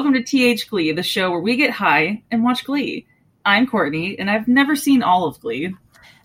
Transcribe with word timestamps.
Welcome 0.00 0.14
to 0.14 0.22
TH 0.22 0.70
Glee, 0.70 0.92
the 0.92 1.02
show 1.02 1.30
where 1.30 1.40
we 1.40 1.56
get 1.56 1.72
high 1.72 2.22
and 2.30 2.42
watch 2.42 2.64
Glee. 2.64 3.06
I'm 3.44 3.66
Courtney, 3.66 4.18
and 4.18 4.30
I've 4.30 4.48
never 4.48 4.74
seen 4.74 5.02
all 5.02 5.26
of 5.26 5.38
Glee. 5.40 5.74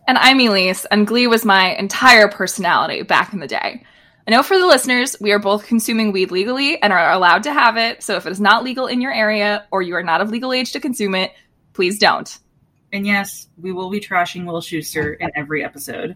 And 0.07 0.17
I'm 0.17 0.39
Elise, 0.39 0.85
and 0.85 1.05
Glee 1.05 1.27
was 1.27 1.43
my 1.43 1.75
entire 1.75 2.30
personality 2.30 3.02
back 3.02 3.33
in 3.33 3.41
the 3.41 3.47
day. 3.47 3.83
I 4.25 4.31
know 4.31 4.43
for 4.43 4.57
the 4.57 4.66
listeners, 4.66 5.17
we 5.19 5.33
are 5.33 5.39
both 5.39 5.67
consuming 5.67 6.13
weed 6.13 6.31
legally 6.31 6.81
and 6.81 6.93
are 6.93 7.11
allowed 7.11 7.43
to 7.43 7.53
have 7.53 7.75
it, 7.75 8.02
so 8.02 8.16
if 8.16 8.25
it 8.25 8.31
is 8.31 8.39
not 8.39 8.63
legal 8.63 8.88
in 8.88 9.02
your 9.02 9.11
area 9.11 9.67
or 9.71 9.81
you 9.81 9.94
are 9.95 10.03
not 10.03 10.21
of 10.21 10.30
legal 10.30 10.53
age 10.53 10.71
to 10.71 10.80
consume 10.80 11.13
it, 11.13 11.33
please 11.73 11.99
don't. 11.99 12.39
And 12.94 13.05
yes, 13.05 13.49
we 13.57 13.73
will 13.73 13.89
be 13.89 13.99
trashing 13.99 14.45
Will 14.45 14.61
Schuester 14.61 15.17
in 15.19 15.31
every 15.35 15.66
episode. 15.66 16.16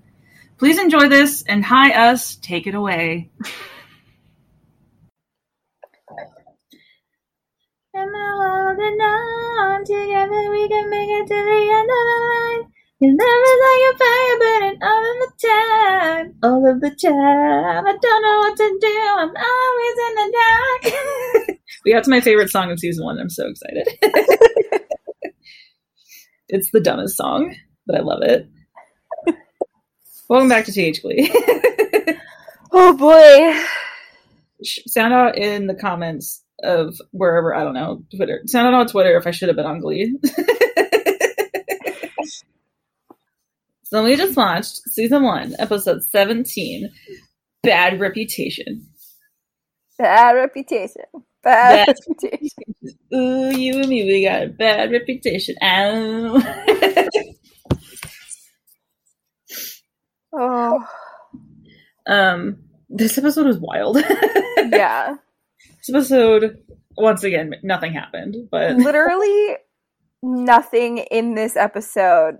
Please 0.57 0.79
enjoy 0.79 1.09
this, 1.09 1.43
and 1.43 1.65
hi 1.65 1.91
us, 1.91 2.37
take 2.37 2.67
it 2.67 2.73
away. 2.73 3.29
And 7.99 8.13
now 8.13 8.35
holding 8.39 9.01
on 9.01 9.83
together, 9.83 10.51
we 10.51 10.69
can 10.69 10.89
make 10.89 11.09
it 11.09 11.27
to 11.27 11.35
the 11.35 11.59
end 11.75 11.89
of 11.89 12.03
the 12.07 12.17
line. 12.29 12.63
Your 13.01 13.11
love 13.11 13.43
is 13.51 13.59
like 13.67 13.83
a 13.83 13.97
fire 13.99 14.37
burning 14.39 14.77
all 14.81 15.03
of 15.03 15.17
the 15.19 15.31
time, 15.47 16.27
all 16.41 16.63
of 16.71 16.79
the 16.79 16.91
time. 16.91 17.83
I 17.85 17.97
don't 18.01 18.21
know 18.23 18.39
what 18.39 18.55
to 18.55 18.77
do. 18.79 18.97
I'm 19.17 19.35
always 19.35 19.97
in 20.07 20.15
the 20.15 20.27
dark. 20.39 21.59
We 21.85 21.93
got 21.93 22.03
to 22.05 22.09
my 22.09 22.21
favorite 22.21 22.49
song 22.49 22.71
of 22.71 22.79
season 22.79 23.03
one. 23.05 23.19
I'm 23.19 23.29
so 23.29 23.47
excited. 23.47 23.87
it's 26.49 26.71
the 26.71 26.81
dumbest 26.81 27.17
song, 27.17 27.55
but 27.85 27.95
I 27.97 28.01
love 28.01 28.21
it. 28.21 28.47
Welcome 30.29 30.49
back 30.49 30.65
to 30.65 30.71
TH 30.71 31.01
Glee. 31.01 31.33
Oh 32.71 32.95
boy. 32.95 33.59
Sound 34.63 35.13
out 35.13 35.37
in 35.37 35.67
the 35.67 35.73
comments 35.73 36.43
of 36.63 36.95
wherever, 37.11 37.55
I 37.55 37.63
don't 37.63 37.73
know, 37.73 38.03
Twitter. 38.15 38.41
Sound 38.45 38.67
out 38.67 38.73
on 38.73 38.87
Twitter 38.87 39.17
if 39.17 39.27
I 39.27 39.31
should 39.31 39.49
have 39.49 39.55
been 39.57 39.65
on 39.65 39.79
Glee. 39.79 40.17
so 43.83 44.03
we 44.03 44.15
just 44.15 44.37
watched 44.37 44.77
season 44.89 45.23
one, 45.23 45.55
episode 45.59 46.03
17 46.03 46.89
Bad 47.63 47.99
Reputation. 47.99 48.87
Bad 49.97 50.31
reputation. 50.35 51.03
Bad, 51.43 51.85
Bad- 51.87 51.95
reputation. 52.09 52.63
Ooh, 53.13 53.49
you 53.57 53.79
and 53.79 53.89
me, 53.89 54.05
we 54.05 54.23
got 54.23 54.43
a 54.43 54.47
bad 54.47 54.91
reputation. 54.91 55.55
Ow. 55.61 56.41
Oh. 60.33 60.87
um, 62.07 62.57
this 62.89 63.17
episode 63.17 63.47
was 63.47 63.59
wild. 63.59 63.97
Yeah. 64.57 65.15
episode, 65.89 66.57
once 66.97 67.23
again, 67.23 67.55
nothing 67.63 67.93
happened, 67.93 68.35
but 68.51 68.75
Literally 68.77 69.57
nothing 70.21 70.99
in 70.99 71.35
this 71.35 71.55
episode 71.55 72.37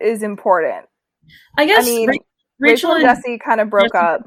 is 0.00 0.22
important. 0.22 0.86
I 1.58 1.66
guess 1.66 1.86
I 1.86 1.88
mean, 1.88 2.08
Ra- 2.08 2.16
Rachel, 2.60 2.92
and 2.92 3.02
Jesse 3.02 3.38
kind 3.38 3.60
of 3.60 3.70
broke 3.70 3.94
up. 3.94 4.22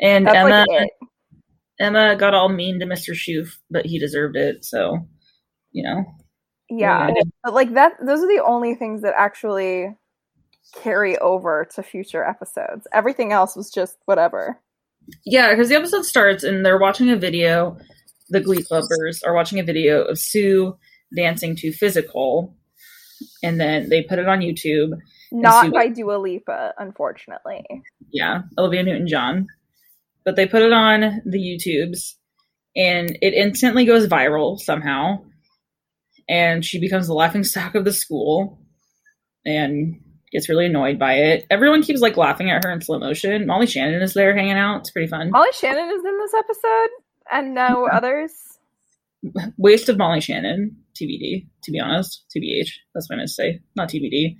and 0.00 0.26
That's 0.26 0.36
Emma 0.36 0.64
like. 0.68 0.90
Emma 1.80 2.16
got 2.16 2.34
all 2.34 2.48
mean 2.48 2.78
to 2.80 2.86
Mr. 2.86 3.14
Schoof, 3.14 3.56
but 3.70 3.84
he 3.84 3.98
deserved 3.98 4.36
it. 4.36 4.64
So, 4.64 5.06
you 5.72 5.82
know, 5.82 6.04
Yeah. 6.70 7.08
Yeah. 7.08 7.22
But 7.42 7.54
like 7.54 7.74
that 7.74 7.94
those 8.04 8.20
are 8.20 8.28
the 8.28 8.42
only 8.44 8.74
things 8.74 9.02
that 9.02 9.14
actually 9.16 9.96
carry 10.74 11.18
over 11.18 11.66
to 11.74 11.82
future 11.82 12.24
episodes. 12.24 12.86
Everything 12.92 13.32
else 13.32 13.56
was 13.56 13.70
just 13.70 13.96
whatever. 14.06 14.60
Yeah, 15.24 15.50
because 15.50 15.68
the 15.68 15.76
episode 15.76 16.04
starts 16.04 16.44
and 16.44 16.64
they're 16.64 16.78
watching 16.78 17.10
a 17.10 17.16
video. 17.16 17.78
The 18.30 18.40
Glee 18.40 18.62
Clubbers 18.62 19.20
are 19.24 19.34
watching 19.34 19.58
a 19.60 19.64
video 19.64 20.02
of 20.02 20.18
Sue 20.18 20.76
dancing 21.14 21.56
to 21.56 21.72
"Physical," 21.72 22.54
and 23.42 23.60
then 23.60 23.88
they 23.88 24.02
put 24.02 24.18
it 24.18 24.28
on 24.28 24.40
YouTube. 24.40 24.98
Not 25.30 25.66
Sue- 25.66 25.72
by 25.72 25.88
Dua 25.88 26.16
Lipa, 26.16 26.74
unfortunately. 26.78 27.64
yeah, 28.10 28.42
Olivia 28.58 28.82
Newton 28.82 29.08
John. 29.08 29.46
But 30.24 30.36
they 30.36 30.46
put 30.46 30.62
it 30.62 30.72
on 30.72 31.20
the 31.26 31.38
YouTubes 31.38 32.14
and 32.76 33.18
it 33.20 33.34
instantly 33.34 33.84
goes 33.84 34.06
viral 34.08 34.58
somehow. 34.58 35.22
And 36.28 36.64
she 36.64 36.80
becomes 36.80 37.06
the 37.06 37.14
laughing 37.14 37.44
stock 37.44 37.74
of 37.74 37.84
the 37.84 37.92
school 37.92 38.58
and 39.44 40.00
gets 40.34 40.48
really 40.48 40.66
annoyed 40.66 40.98
by 40.98 41.14
it. 41.14 41.46
Everyone 41.48 41.82
keeps 41.82 42.00
like 42.00 42.16
laughing 42.16 42.50
at 42.50 42.64
her 42.64 42.72
in 42.72 42.82
slow 42.82 42.98
motion. 42.98 43.46
Molly 43.46 43.66
Shannon 43.66 44.02
is 44.02 44.14
there 44.14 44.36
hanging 44.36 44.58
out. 44.58 44.80
It's 44.80 44.90
pretty 44.90 45.08
fun. 45.08 45.30
Molly 45.30 45.52
Shannon 45.52 45.88
is 45.88 46.04
in 46.04 46.18
this 46.18 46.34
episode 46.34 46.88
and 47.30 47.54
no 47.54 47.86
others. 47.86 48.32
Waste 49.56 49.88
of 49.88 49.96
Molly 49.96 50.20
Shannon, 50.20 50.76
TBD, 50.94 51.46
to 51.62 51.70
be 51.70 51.80
honest. 51.80 52.24
TBH. 52.36 52.68
That's 52.94 53.08
what 53.08 53.14
I 53.14 53.16
meant 53.18 53.28
to 53.28 53.34
say. 53.34 53.60
Not 53.76 53.88
TBD. 53.88 54.36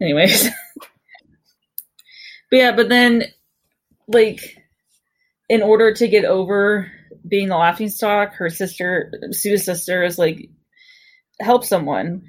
Anyways. 0.00 0.44
but 2.50 2.56
yeah, 2.56 2.74
but 2.74 2.88
then 2.88 3.24
like 4.08 4.40
in 5.48 5.62
order 5.62 5.92
to 5.92 6.08
get 6.08 6.24
over 6.24 6.90
being 7.28 7.48
the 7.48 7.56
laughing 7.56 7.90
stock, 7.90 8.34
her 8.34 8.48
sister 8.48 9.12
Sue's 9.30 9.64
sister 9.64 10.02
is 10.02 10.18
like 10.18 10.48
help 11.40 11.64
someone. 11.64 12.22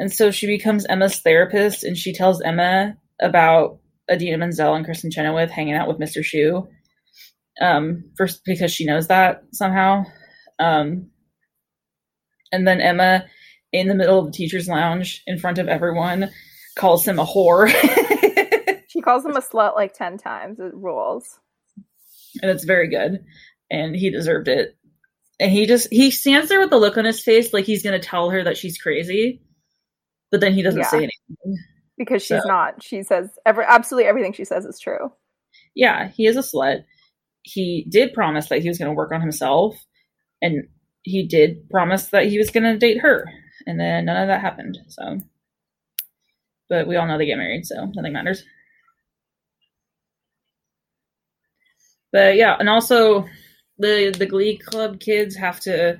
And 0.00 0.10
so 0.10 0.30
she 0.30 0.46
becomes 0.46 0.86
Emma's 0.86 1.18
therapist 1.20 1.84
and 1.84 1.96
she 1.96 2.14
tells 2.14 2.40
Emma 2.40 2.96
about 3.20 3.78
Idina 4.10 4.38
Menzel 4.38 4.74
and 4.74 4.86
Kristin 4.86 5.12
Chenoweth 5.12 5.50
hanging 5.50 5.74
out 5.74 5.86
with 5.86 5.98
Mr. 5.98 6.24
Schue. 6.24 6.66
Um, 7.60 8.04
first 8.16 8.42
because 8.46 8.72
she 8.72 8.86
knows 8.86 9.08
that 9.08 9.44
somehow. 9.52 10.04
Um, 10.58 11.10
and 12.50 12.66
then 12.66 12.80
Emma, 12.80 13.26
in 13.72 13.88
the 13.88 13.94
middle 13.94 14.18
of 14.18 14.24
the 14.26 14.32
teacher's 14.32 14.68
lounge, 14.68 15.22
in 15.26 15.38
front 15.38 15.58
of 15.58 15.68
everyone, 15.68 16.30
calls 16.76 17.06
him 17.06 17.18
a 17.18 17.24
whore. 17.26 17.70
She 18.90 19.00
calls 19.00 19.24
him 19.24 19.36
a 19.36 19.40
slut 19.40 19.76
like 19.76 19.94
10 19.94 20.18
times. 20.18 20.58
It 20.58 20.74
rules. 20.74 21.38
and 22.42 22.50
it's 22.50 22.64
very 22.64 22.88
good. 22.88 23.24
And 23.70 23.94
he 23.94 24.10
deserved 24.10 24.48
it. 24.48 24.76
And 25.38 25.52
he 25.52 25.66
just 25.66 25.88
he 25.92 26.10
stands 26.10 26.48
there 26.48 26.58
with 26.58 26.72
a 26.72 26.76
look 26.76 26.98
on 26.98 27.04
his 27.04 27.22
face 27.22 27.52
like 27.52 27.66
he's 27.66 27.84
gonna 27.84 28.00
tell 28.00 28.30
her 28.30 28.42
that 28.42 28.56
she's 28.56 28.78
crazy, 28.78 29.42
but 30.30 30.40
then 30.40 30.52
he 30.54 30.62
doesn't 30.62 30.80
Yeah. 30.80 30.86
say 30.88 30.96
anything. 30.98 31.58
Because 31.98 32.22
she's 32.22 32.42
So- 32.42 32.48
not. 32.48 32.82
She 32.82 33.02
says 33.02 33.28
every 33.44 33.64
absolutely 33.66 34.08
everything 34.08 34.32
she 34.32 34.44
says 34.44 34.64
is 34.64 34.78
true. 34.80 35.12
Yeah, 35.74 36.08
he 36.08 36.26
is 36.26 36.36
a 36.36 36.40
slut. 36.40 36.84
He 37.42 37.86
did 37.88 38.12
promise 38.14 38.48
that 38.48 38.60
he 38.62 38.68
was 38.68 38.78
gonna 38.78 38.92
work 38.94 39.12
on 39.12 39.20
himself, 39.20 39.76
and 40.42 40.68
he 41.02 41.26
did 41.26 41.68
promise 41.70 42.08
that 42.10 42.26
he 42.26 42.38
was 42.38 42.50
gonna 42.50 42.78
date 42.78 42.98
her, 43.00 43.26
and 43.66 43.78
then 43.78 44.04
none 44.06 44.16
of 44.20 44.28
that 44.28 44.40
happened. 44.40 44.78
So, 44.88 45.18
but 46.68 46.86
we 46.86 46.96
all 46.96 47.06
know 47.06 47.18
they 47.18 47.26
get 47.26 47.38
married, 47.38 47.66
so 47.66 47.86
nothing 47.94 48.12
matters. 48.12 48.44
But 52.12 52.36
yeah, 52.36 52.56
and 52.58 52.68
also 52.68 53.28
the 53.78 54.14
the 54.16 54.26
Glee 54.26 54.58
Club 54.58 55.00
kids 55.00 55.36
have 55.36 55.60
to 55.60 55.98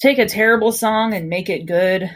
take 0.00 0.18
a 0.18 0.26
terrible 0.26 0.72
song 0.72 1.14
and 1.14 1.28
make 1.28 1.48
it 1.50 1.66
good, 1.66 2.10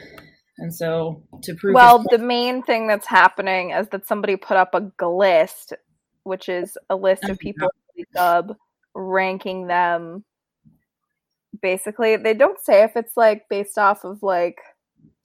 and 0.59 0.75
so 0.75 1.23
to 1.43 1.55
prove 1.55 1.75
Well, 1.75 1.99
his 1.99 2.07
the 2.11 2.19
main 2.19 2.63
thing 2.63 2.87
that's 2.87 3.07
happening 3.07 3.71
is 3.71 3.89
that 3.89 4.07
somebody 4.07 4.37
put 4.37 4.57
up 4.57 4.75
a 4.75 5.07
list, 5.07 5.75
which 6.25 6.49
is 6.49 6.77
a 6.89 6.97
list 6.97 7.25
of 7.25 7.39
people 7.39 7.69
club 8.15 8.57
ranking 8.95 9.67
them. 9.67 10.25
Basically, 11.61 12.17
they 12.17 12.35
don't 12.35 12.61
say 12.61 12.83
if 12.83 12.97
it's 12.97 13.17
like 13.17 13.49
based 13.49 13.79
off 13.79 14.05
of 14.05 14.23
like 14.23 14.59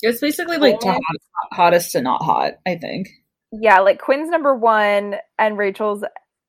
it's 0.01 0.19
basically 0.19 0.57
like 0.57 0.79
to 0.79 0.91
hot, 0.91 1.01
hottest 1.51 1.91
to 1.91 2.01
not 2.01 2.23
hot. 2.23 2.53
I 2.65 2.75
think. 2.75 3.09
yeah, 3.51 3.79
like 3.79 3.99
Quinn's 3.99 4.29
number 4.29 4.55
one 4.55 5.15
and 5.37 5.57
Rachel's 5.57 6.03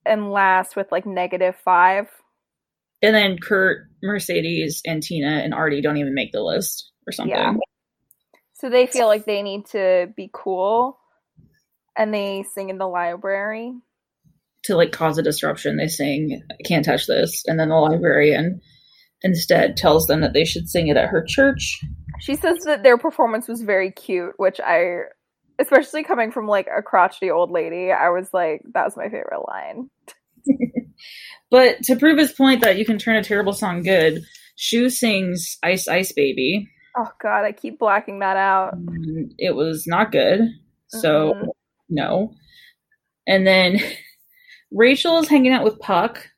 and 0.05 0.31
last 0.31 0.77
with 0.77 0.91
like 0.91 1.07
negative 1.07 1.57
five. 1.65 2.09
And 3.03 3.15
then 3.15 3.39
Kurt, 3.39 3.89
Mercedes, 4.03 4.81
and 4.87 5.03
Tina 5.03 5.41
and 5.43 5.53
Artie 5.53 5.83
don't 5.83 5.97
even 5.97 6.15
make 6.15 6.31
the 6.31 6.43
list 6.43 6.93
or 7.07 7.13
something. 7.13 7.37
Yeah. 7.37 7.55
So 8.63 8.71
they 8.71 8.87
feel 8.87 9.09
like 9.09 9.25
they 9.25 9.43
need 9.43 9.67
to 9.73 10.13
be 10.17 10.31
cool 10.33 10.97
and 11.99 12.15
they 12.15 12.45
sing 12.55 12.71
in 12.71 12.79
the 12.79 12.87
library. 12.87 13.75
To 14.67 14.77
like 14.77 14.93
cause 14.93 15.19
a 15.19 15.23
disruption, 15.23 15.77
they 15.77 15.89
sing 15.89 16.45
"Can't 16.65 16.85
touch 16.85 17.09
this," 17.09 17.43
and 17.49 17.59
then 17.59 17.71
the 17.71 17.75
librarian 17.75 18.61
instead 19.23 19.77
tells 19.77 20.07
them 20.07 20.21
that 20.21 20.33
they 20.33 20.45
should 20.45 20.69
sing 20.69 20.87
it 20.87 20.97
at 20.97 21.09
her 21.09 21.25
church. 21.27 21.81
She 22.21 22.37
says 22.37 22.59
that 22.65 22.85
their 22.85 22.97
performance 22.97 23.49
was 23.49 23.63
very 23.63 23.91
cute, 23.91 24.35
which 24.37 24.61
I, 24.61 25.07
especially 25.59 26.05
coming 26.05 26.31
from 26.31 26.47
like 26.47 26.69
a 26.69 26.83
crotchety 26.83 27.33
old 27.33 27.51
lady, 27.51 27.91
I 27.91 28.11
was 28.11 28.29
like, 28.33 28.63
that 28.75 28.85
was 28.85 28.97
my 28.97 29.09
favorite 29.09 29.43
line. 29.49 29.91
But 31.51 31.83
to 31.83 31.97
prove 31.97 32.19
his 32.19 32.33
point 32.33 32.63
that 32.63 32.79
you 32.79 32.87
can 32.87 32.97
turn 32.97 33.17
a 33.17 33.23
terrible 33.23 33.53
song 33.53 33.83
good, 33.83 34.25
Schue 34.57 34.91
sings 34.91 35.59
Ice 35.63 35.87
Ice 35.87 36.11
Baby. 36.13 36.71
Oh 36.97 37.11
god, 37.23 37.45
I 37.45 37.53
keep 37.53 37.79
blacking 37.79 38.19
that 38.21 38.37
out. 38.37 38.75
and 38.75 39.35
It 39.39 39.55
was 39.55 39.87
not 39.87 40.13
good. 40.13 40.41
So, 40.89 41.33
Mhm. 41.35 41.49
no. 41.89 42.35
And 43.27 43.47
then 43.47 43.79
Rachel 44.71 45.19
is 45.19 45.29
hanging 45.29 45.53
out 45.53 45.65
with 45.65 45.79
Puck 45.81 46.29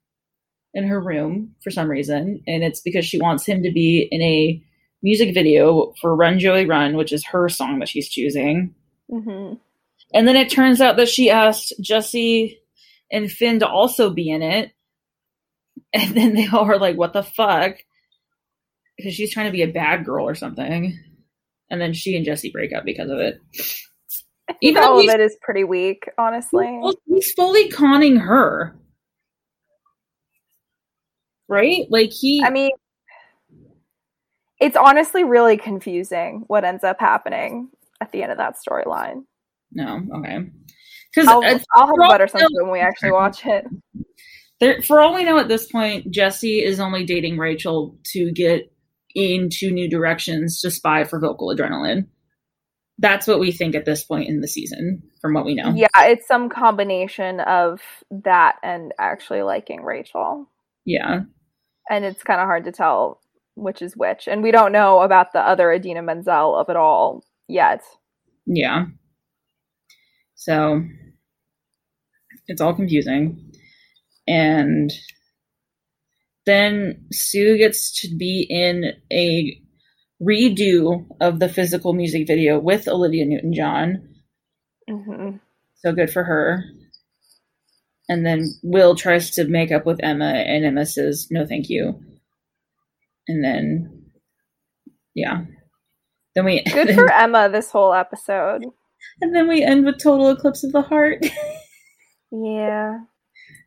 in 0.75 0.85
her 0.87 1.01
room 1.01 1.55
for 1.62 1.71
some 1.71 1.89
reason. 1.89 2.43
And 2.47 2.62
it's 2.65 2.81
because 2.81 3.05
she 3.05 3.19
wants 3.21 3.47
him 3.47 3.62
to 3.62 3.71
be 3.73 4.09
in 4.11 4.21
a 4.23 4.62
music 5.03 5.35
video 5.35 5.93
for 6.01 6.15
Run 6.17 6.39
Joey 6.39 6.67
Run, 6.67 6.97
which 6.97 7.12
is 7.12 7.25
her 7.27 7.49
song 7.49 7.79
that 7.81 7.89
she's 7.89 8.09
choosing. 8.09 8.75
hmm 9.11 9.55
And 10.12 10.27
then 10.29 10.37
it 10.37 10.51
turns 10.51 10.81
out 10.81 10.97
that 10.97 11.09
she 11.09 11.31
asked 11.31 11.73
Jesse 11.81 12.59
and 13.11 13.31
Finn 13.31 13.59
to 13.61 13.69
also 13.69 14.11
be 14.11 14.31
in 14.31 14.43
it. 14.43 14.71
And 15.93 16.17
then 16.17 16.35
they 16.35 16.47
all 16.49 16.65
are 16.65 16.79
like, 16.79 16.97
what 16.97 17.12
the 17.12 17.23
fuck? 17.23 17.77
Because 18.96 19.14
she's 19.14 19.32
trying 19.32 19.46
to 19.46 19.52
be 19.52 19.62
a 19.62 19.69
bad 19.69 20.05
girl 20.05 20.26
or 20.29 20.35
something. 20.35 20.99
And 21.70 21.81
then 21.81 21.93
she 21.93 22.17
and 22.17 22.25
Jesse 22.25 22.50
break 22.50 22.73
up 22.73 22.85
because 22.85 23.11
of 23.11 23.19
it. 23.19 23.41
Even 24.61 24.82
All 24.82 25.00
of 25.00 25.08
it 25.08 25.20
is 25.20 25.37
pretty 25.41 25.64
weak, 25.64 26.08
honestly. 26.19 26.67
well, 26.81 26.94
he's 27.06 27.32
fully 27.32 27.69
conning 27.69 28.17
her. 28.17 28.76
Right? 31.49 31.87
Like 31.91 32.11
he 32.11 32.43
I 32.44 32.50
mean, 32.50 32.70
it's 34.61 34.76
honestly 34.76 35.25
really 35.25 35.56
confusing 35.56 36.44
what 36.46 36.64
ends 36.64 36.85
up 36.85 37.00
happening 37.00 37.69
at 38.00 38.12
the 38.12 38.23
end 38.23 38.32
of 38.32 38.38
that 38.38 38.56
storyline. 38.56 39.25
No, 39.73 40.00
okay. 40.17 40.38
Because 41.14 41.29
I'll, 41.29 41.44
I'll 41.75 41.87
have 41.87 41.96
a 42.05 42.08
better 42.08 42.26
sense 42.26 42.49
when 42.52 42.70
we 42.70 42.81
actually 42.81 43.12
watch 43.12 43.44
it. 43.44 43.64
There, 44.61 44.82
for 44.82 45.00
all 45.00 45.14
we 45.14 45.25
know 45.25 45.38
at 45.38 45.49
this 45.49 45.70
point, 45.70 46.11
Jesse 46.11 46.62
is 46.62 46.81
only 46.81 47.05
dating 47.05 47.38
Rachel 47.38 47.99
to 48.12 48.32
get 48.32 48.73
into 49.15 49.71
new 49.71 49.89
directions 49.89 50.61
to 50.61 50.71
spy 50.71 51.05
for 51.05 51.21
vocal 51.21 51.55
adrenaline. 51.55 52.07
That's 52.99 53.27
what 53.27 53.41
we 53.41 53.51
think 53.51 53.75
at 53.75 53.85
this 53.85 54.05
point 54.05 54.29
in 54.29 54.41
the 54.41 54.49
season, 54.49 55.03
from 55.21 55.35
what 55.35 55.45
we 55.45 55.55
know. 55.55 55.73
Yeah, 55.75 55.89
it's 55.97 56.29
some 56.29 56.49
combination 56.49 57.41
of 57.41 57.81
that 58.11 58.57
and 58.63 58.93
actually 58.99 59.43
liking 59.43 59.83
Rachel. 59.83 60.49
Yeah. 60.85 61.21
And 61.91 62.05
it's 62.05 62.23
kind 62.23 62.41
of 62.41 62.47
hard 62.47 62.65
to 62.65 62.73
tell 62.73 63.21
which 63.57 63.83
is 63.83 63.97
which. 63.97 64.27
And 64.29 64.43
we 64.43 64.51
don't 64.51 64.73
know 64.73 65.01
about 65.01 65.33
the 65.33 65.41
other 65.41 65.73
Idina 65.73 66.03
Menzel 66.03 66.57
of 66.57 66.69
it 66.69 66.77
all 66.77 67.25
yet. 67.49 67.83
Yeah. 68.47 68.87
So 70.35 70.83
it's 72.47 72.61
all 72.61 72.75
confusing. 72.75 73.53
And 74.27 74.93
then 76.46 77.06
Sue 77.12 77.56
gets 77.58 77.93
to 78.02 78.17
be 78.17 78.46
in 78.49 78.93
a 79.12 79.61
redo 80.23 81.06
of 81.20 81.38
the 81.41 81.49
physical 81.49 81.93
music 81.93 82.26
video 82.26 82.58
with 82.58 82.88
Olivia 82.88 83.25
Newton 83.25 83.52
John. 83.55 84.08
hmm 84.88 85.37
So 85.76 85.93
good 85.93 86.11
for 86.11 86.25
her. 86.25 86.64
And 88.08 88.25
then 88.26 88.50
Will 88.62 88.94
tries 88.94 89.31
to 89.32 89.44
make 89.46 89.73
up 89.73 89.87
with 89.87 90.00
Emma, 90.02 90.26
and 90.26 90.64
Emma 90.64 90.85
says, 90.85 91.29
no, 91.31 91.46
thank 91.46 91.70
you. 91.70 91.99
And 93.29 93.43
then, 93.43 94.11
yeah. 95.14 95.44
Then 96.35 96.44
we 96.44 96.62
Good 96.64 96.94
for 96.94 97.11
Emma 97.12 97.49
this 97.50 97.70
whole 97.70 97.94
episode. 97.94 98.64
and 99.23 99.35
then 99.35 99.49
we 99.49 99.62
end 99.62 99.87
with 99.87 100.02
total 100.02 100.31
eclipse 100.31 100.64
of 100.64 100.73
the 100.73 100.82
heart. 100.82 101.25
Yeah. 102.32 102.99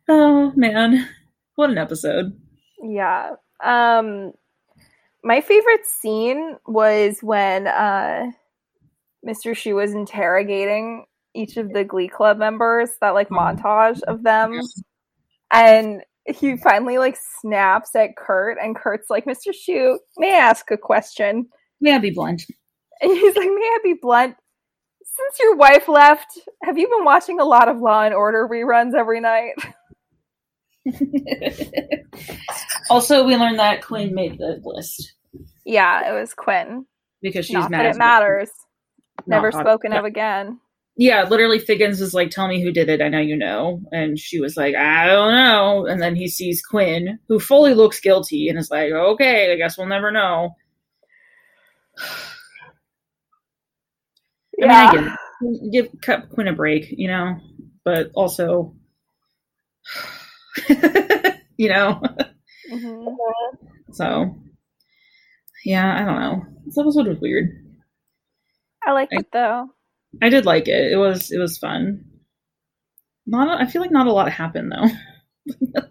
oh 0.08 0.52
man, 0.54 1.08
what 1.54 1.70
an 1.70 1.78
episode! 1.78 2.38
Yeah. 2.82 3.34
Um 3.62 4.32
my 5.24 5.40
favorite 5.40 5.84
scene 5.84 6.56
was 6.66 7.18
when 7.22 7.66
uh 7.66 8.30
Mr. 9.26 9.52
Schue 9.52 9.74
was 9.74 9.92
interrogating 9.92 11.04
each 11.34 11.56
of 11.56 11.72
the 11.72 11.84
Glee 11.84 12.08
Club 12.08 12.38
members, 12.38 12.90
that 13.00 13.14
like 13.14 13.28
montage 13.28 14.00
of 14.02 14.22
them. 14.22 14.60
And 15.52 16.02
he 16.26 16.56
finally 16.56 16.98
like 16.98 17.16
snaps 17.40 17.94
at 17.94 18.16
Kurt 18.16 18.58
and 18.62 18.76
Kurt's 18.76 19.10
like, 19.10 19.24
Mr. 19.24 19.52
Schue, 19.52 19.98
may 20.18 20.34
I 20.34 20.38
ask 20.38 20.70
a 20.70 20.76
question? 20.76 21.48
May 21.80 21.94
I 21.94 21.98
be 21.98 22.10
blunt? 22.10 22.44
And 23.00 23.12
he's 23.12 23.36
like, 23.36 23.48
May 23.48 23.52
I 23.54 23.78
be 23.82 23.94
blunt? 24.00 24.36
Since 25.04 25.38
your 25.40 25.56
wife 25.56 25.88
left, 25.88 26.38
have 26.62 26.78
you 26.78 26.88
been 26.88 27.04
watching 27.04 27.40
a 27.40 27.44
lot 27.44 27.68
of 27.68 27.78
Law 27.78 28.02
and 28.02 28.14
Order 28.14 28.46
reruns 28.46 28.94
every 28.94 29.20
night? 29.20 29.52
also, 32.90 33.24
we 33.24 33.36
learned 33.36 33.58
that 33.58 33.82
Quinn 33.84 34.14
made 34.14 34.38
the 34.38 34.60
list 34.64 35.14
yeah, 35.68 36.08
it 36.10 36.18
was 36.18 36.32
Quinn. 36.32 36.86
because 37.20 37.44
she's 37.44 37.52
Not 37.52 37.70
mad. 37.70 37.84
that 37.84 37.94
it 37.94 37.98
matters. 37.98 38.50
Never 39.26 39.52
spoken 39.52 39.92
yeah. 39.92 39.98
of 39.98 40.06
again. 40.06 40.58
Yeah, 40.96 41.24
literally, 41.24 41.58
Figgins 41.58 42.00
is 42.00 42.14
like, 42.14 42.30
"Tell 42.30 42.48
me 42.48 42.62
who 42.62 42.72
did 42.72 42.88
it. 42.88 43.02
I 43.02 43.08
know 43.08 43.20
you 43.20 43.36
know." 43.36 43.82
And 43.92 44.18
she 44.18 44.40
was 44.40 44.56
like, 44.56 44.74
"I 44.74 45.06
don't 45.06 45.32
know." 45.32 45.86
And 45.86 46.00
then 46.00 46.16
he 46.16 46.26
sees 46.26 46.62
Quinn, 46.62 47.18
who 47.28 47.38
fully 47.38 47.74
looks 47.74 48.00
guilty, 48.00 48.48
and 48.48 48.58
is 48.58 48.70
like, 48.70 48.90
"Okay, 48.90 49.52
I 49.52 49.56
guess 49.56 49.76
we'll 49.76 49.86
never 49.86 50.10
know." 50.10 50.56
I 54.60 54.66
mean, 54.66 54.70
I 54.70 54.92
get. 54.92 55.16
Give 55.70 55.88
cut 56.02 56.30
Quinn 56.30 56.48
a 56.48 56.52
break, 56.52 56.86
you 56.90 57.06
know, 57.06 57.36
but 57.84 58.10
also, 58.14 58.74
you 61.56 61.68
know, 61.68 62.00
Mhm. 62.70 63.16
so 63.92 64.34
yeah, 65.64 66.00
I 66.00 66.04
don't 66.04 66.20
know. 66.20 66.46
This 66.66 66.78
episode 66.78 67.06
was 67.08 67.18
weird. 67.20 67.48
I 68.86 68.92
like 68.92 69.08
it 69.12 69.26
though. 69.32 69.68
I 70.22 70.28
did 70.28 70.46
like 70.46 70.68
it. 70.68 70.92
It 70.92 70.96
was 70.96 71.30
it 71.30 71.38
was 71.38 71.58
fun. 71.58 72.04
Not, 73.26 73.48
a, 73.60 73.62
I 73.62 73.66
feel 73.66 73.82
like 73.82 73.90
not 73.90 74.06
a 74.06 74.12
lot 74.12 74.30
happened 74.32 74.72
though. 74.72 74.88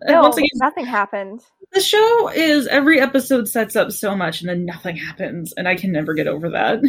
No, 0.08 0.22
Once 0.22 0.38
again, 0.38 0.50
nothing 0.56 0.86
happened. 0.86 1.42
the 1.72 1.82
show 1.82 2.30
is 2.30 2.68
every 2.68 3.00
episode 3.02 3.48
sets 3.50 3.76
up 3.76 3.92
so 3.92 4.16
much 4.16 4.40
and 4.42 4.48
then 4.50 4.66
nothing 4.66 4.96
happens, 4.96 5.52
and 5.58 5.68
I 5.68 5.74
can 5.76 5.92
never 5.92 6.14
get 6.14 6.28
over 6.28 6.52
that. 6.52 6.80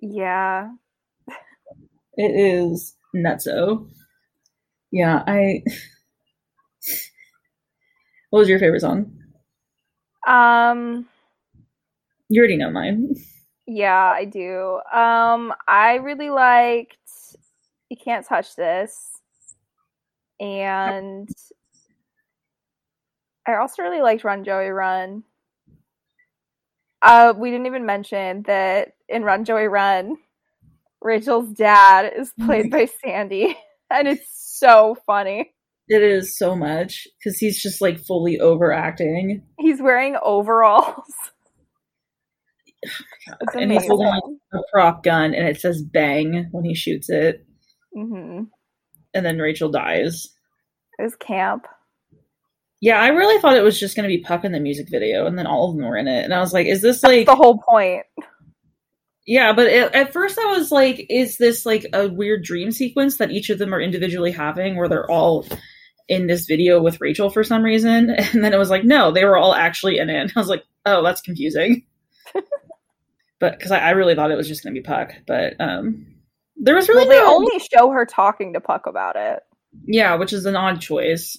Yeah. 0.00 0.70
It 2.16 2.30
is 2.34 2.96
nutso. 3.14 3.86
Yeah, 4.90 5.22
I. 5.26 5.62
what 8.30 8.40
was 8.40 8.48
your 8.48 8.58
favorite 8.58 8.80
song? 8.80 9.12
Um 10.26 11.06
You 12.28 12.40
already 12.40 12.56
know 12.56 12.70
mine. 12.70 13.14
yeah, 13.66 14.12
I 14.14 14.24
do. 14.24 14.80
Um 14.92 15.52
I 15.66 15.94
really 16.02 16.30
liked 16.30 16.96
You 17.90 17.96
Can't 17.96 18.26
Touch 18.26 18.54
This. 18.56 19.10
And 20.40 21.28
I 23.46 23.54
also 23.56 23.82
really 23.82 24.00
liked 24.02 24.24
Run 24.24 24.44
Joey 24.44 24.68
Run. 24.68 25.24
Uh 27.02 27.32
we 27.36 27.50
didn't 27.50 27.66
even 27.66 27.86
mention 27.86 28.42
that 28.42 28.92
in 29.08 29.22
Run 29.24 29.44
Joey 29.44 29.68
Run, 29.68 30.16
Rachel's 31.00 31.50
dad 31.52 32.12
is 32.16 32.32
played 32.44 32.70
by 32.76 32.86
Sandy. 33.04 33.56
And 33.90 34.06
it's 34.06 34.28
so 34.58 34.98
funny. 35.06 35.54
It 35.88 36.02
is 36.02 36.36
so 36.36 36.54
much 36.54 37.08
because 37.18 37.38
he's 37.38 37.62
just 37.62 37.80
like 37.80 37.98
fully 37.98 38.38
overacting. 38.38 39.42
He's 39.58 39.80
wearing 39.80 40.16
overalls. 40.22 41.04
It's 43.42 43.54
And 43.54 43.70
he's 43.70 43.86
holding 43.86 44.06
like, 44.06 44.22
a 44.54 44.58
prop 44.72 45.02
gun 45.02 45.34
and 45.34 45.46
it 45.46 45.60
says 45.60 45.82
bang 45.82 46.48
when 46.52 46.64
he 46.64 46.74
shoots 46.74 47.10
it, 47.10 47.44
hmm 47.94 48.44
and 49.14 49.26
then 49.26 49.38
Rachel 49.38 49.70
dies. 49.70 50.28
It 50.98 51.02
was 51.02 51.16
camp. 51.16 51.66
Yeah, 52.80 53.00
I 53.00 53.08
really 53.08 53.40
thought 53.40 53.56
it 53.56 53.62
was 53.62 53.78
just 53.78 53.96
going 53.96 54.08
to 54.08 54.16
be 54.16 54.22
Puck 54.22 54.44
in 54.44 54.52
the 54.52 54.60
music 54.60 54.88
video, 54.90 55.26
and 55.26 55.36
then 55.36 55.46
all 55.46 55.68
of 55.68 55.76
them 55.76 55.84
were 55.84 55.96
in 55.96 56.06
it. 56.06 56.24
And 56.24 56.32
I 56.32 56.38
was 56.40 56.52
like, 56.52 56.66
is 56.66 56.80
this 56.80 57.00
That's 57.00 57.12
like. 57.12 57.26
the 57.26 57.34
whole 57.34 57.58
point. 57.58 58.04
Yeah, 59.26 59.52
but 59.52 59.66
it, 59.66 59.94
at 59.94 60.12
first 60.12 60.38
I 60.38 60.56
was 60.56 60.70
like, 60.70 61.04
is 61.10 61.36
this 61.36 61.66
like 61.66 61.84
a 61.92 62.08
weird 62.08 62.44
dream 62.44 62.70
sequence 62.70 63.18
that 63.18 63.30
each 63.30 63.50
of 63.50 63.58
them 63.58 63.74
are 63.74 63.80
individually 63.80 64.30
having 64.32 64.76
where 64.76 64.88
they're 64.88 65.10
all 65.10 65.44
in 66.08 66.26
this 66.26 66.46
video 66.46 66.80
with 66.82 67.00
Rachel 67.00 67.30
for 67.30 67.44
some 67.44 67.62
reason? 67.62 68.10
And 68.32 68.42
then 68.42 68.52
it 68.54 68.58
was 68.58 68.70
like, 68.70 68.84
no, 68.84 69.12
they 69.12 69.24
were 69.24 69.36
all 69.36 69.54
actually 69.54 69.98
in 69.98 70.10
it. 70.10 70.32
I 70.36 70.40
was 70.40 70.48
like, 70.48 70.64
oh, 70.86 71.02
that's 71.02 71.20
confusing. 71.20 71.84
but 73.40 73.58
because 73.58 73.70
I, 73.70 73.78
I 73.78 73.90
really 73.90 74.14
thought 74.14 74.30
it 74.30 74.36
was 74.36 74.48
just 74.48 74.62
going 74.62 74.74
to 74.74 74.80
be 74.80 74.84
Puck, 74.84 75.12
but 75.26 75.54
um, 75.60 76.06
there 76.56 76.74
was 76.74 76.88
really 76.88 77.06
well, 77.06 77.16
they 77.16 77.24
no, 77.24 77.34
only 77.36 77.58
show 77.72 77.90
her 77.90 78.04
talking 78.04 78.52
to 78.54 78.60
Puck 78.60 78.86
about 78.86 79.16
it. 79.16 79.40
yeah, 79.86 80.14
which 80.16 80.32
is 80.32 80.46
an 80.46 80.56
odd 80.56 80.80
choice. 80.80 81.38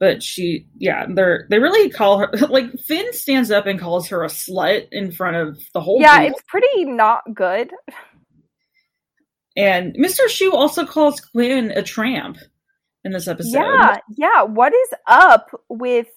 but 0.00 0.22
she 0.22 0.66
yeah 0.78 1.06
they're 1.08 1.46
they 1.50 1.58
really 1.58 1.88
call 1.88 2.18
her 2.18 2.28
like 2.48 2.66
finn 2.80 3.10
stands 3.12 3.50
up 3.50 3.64
and 3.66 3.80
calls 3.80 4.08
her 4.08 4.24
a 4.24 4.28
slut 4.28 4.86
in 4.90 5.12
front 5.12 5.36
of 5.36 5.58
the 5.72 5.80
whole 5.80 6.00
yeah, 6.00 6.18
group. 6.18 6.32
it's 6.32 6.42
pretty 6.48 6.84
not 6.84 7.22
good. 7.32 7.70
And 9.56 9.94
mr 9.96 10.26
schue 10.28 10.52
also 10.52 10.84
calls 10.84 11.20
quinn 11.20 11.70
a 11.70 11.82
tramp 11.82 12.38
in 13.04 13.12
this 13.12 13.28
episode 13.28 13.52
Yeah, 13.58 13.98
yeah. 14.16 14.42
What 14.42 14.72
is 14.74 14.88
up 15.06 15.50
with 15.68 16.08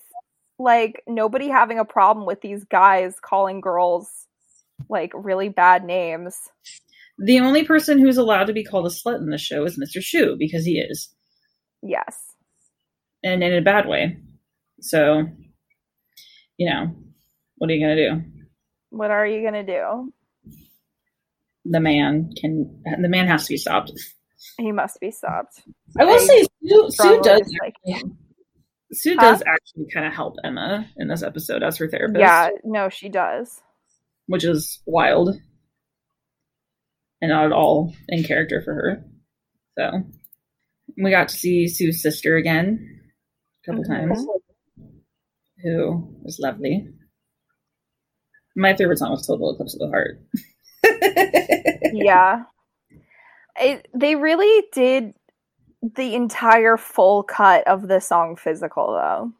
like 0.59 1.03
nobody 1.07 1.47
having 1.47 1.77
a 1.79 1.85
problem 1.85 2.25
with 2.25 2.41
these 2.41 2.63
guys 2.63 3.15
calling 3.21 3.61
girls 3.61 4.09
like 4.89 5.11
really 5.13 5.49
bad 5.49 5.83
names? 5.83 6.37
the 7.19 7.39
only 7.39 7.63
person 7.63 7.97
who's 7.97 8.17
allowed 8.17 8.45
to 8.45 8.53
be 8.53 8.63
called 8.63 8.85
a 8.85 8.89
slut 8.89 9.17
in 9.17 9.29
the 9.31 9.39
show 9.39 9.63
is 9.65 9.79
mr 9.79 9.99
schue 10.01 10.35
because 10.37 10.63
he 10.65 10.79
is 10.79 11.09
Yes. 11.81 12.15
and 13.23 13.43
in 13.43 13.53
a 13.53 13.61
bad 13.61 13.87
way 13.87 14.17
so 14.81 15.25
you 16.57 16.69
know 16.69 16.95
what 17.57 17.69
are 17.71 17.73
you 17.73 17.81
gonna 17.81 17.95
do 17.95 18.21
What 18.91 19.09
are 19.11 19.25
you 19.25 19.43
gonna 19.43 19.63
do? 19.65 20.13
The 21.69 21.79
man 21.79 22.31
can 22.39 22.81
the 23.01 23.09
man 23.09 23.27
has 23.27 23.45
to 23.47 23.53
be 23.53 23.57
stopped 23.57 23.91
He 24.57 24.71
must 24.71 24.99
be 24.99 25.11
stopped. 25.11 25.61
i 25.99 26.05
will 26.05 26.13
I 26.13 26.17
say 26.19 26.43
sue, 26.63 26.87
sue 26.91 27.21
does 27.21 27.41
him. 27.85 28.17
Sue 28.93 29.15
Huh? 29.19 29.31
does 29.31 29.43
actually 29.45 29.85
kind 29.93 30.05
of 30.05 30.13
help 30.13 30.35
Emma 30.45 30.87
in 30.97 31.07
this 31.09 31.21
episode 31.23 31.61
as 31.61 31.75
her 31.77 31.89
therapist. 31.89 32.19
Yeah, 32.19 32.49
no, 32.63 32.87
she 32.87 33.09
does. 33.09 33.61
Which 34.27 34.45
is 34.45 34.81
wild. 34.85 35.35
And 37.21 37.31
not 37.31 37.45
at 37.47 37.51
all 37.51 37.93
in 38.07 38.23
character 38.23 38.61
for 38.63 38.73
her. 38.73 39.03
So 39.77 40.03
we 41.03 41.11
got 41.11 41.27
to 41.29 41.35
see 41.35 41.67
Sue's 41.67 42.01
sister 42.01 42.37
again 42.37 43.01
a 43.61 43.65
couple 43.71 43.83
Mhm. 43.83 43.87
times. 43.87 44.25
Who 45.63 46.15
was 46.23 46.39
lovely. 46.39 46.87
My 48.55 48.73
favorite 48.75 48.99
song 48.99 49.11
was 49.11 49.27
Total 49.27 49.51
Eclipse 49.53 49.73
of 49.75 49.79
the 49.79 49.89
Heart. 49.89 50.21
Yeah. 51.93 52.43
It, 53.59 53.87
they 53.93 54.15
really 54.15 54.65
did 54.71 55.13
the 55.81 56.15
entire 56.15 56.77
full 56.77 57.23
cut 57.23 57.65
of 57.67 57.87
the 57.87 57.99
song 57.99 58.35
physical 58.35 58.93
though. 58.93 59.31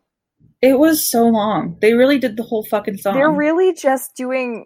It 0.62 0.80
was 0.80 1.08
so 1.08 1.28
long. 1.28 1.78
They 1.82 1.94
really 1.94 2.18
did 2.18 2.36
the 2.36 2.44
whole 2.44 2.64
fucking 2.64 2.98
song. 2.98 3.14
They're 3.14 3.30
really 3.30 3.74
just 3.74 4.16
doing 4.16 4.66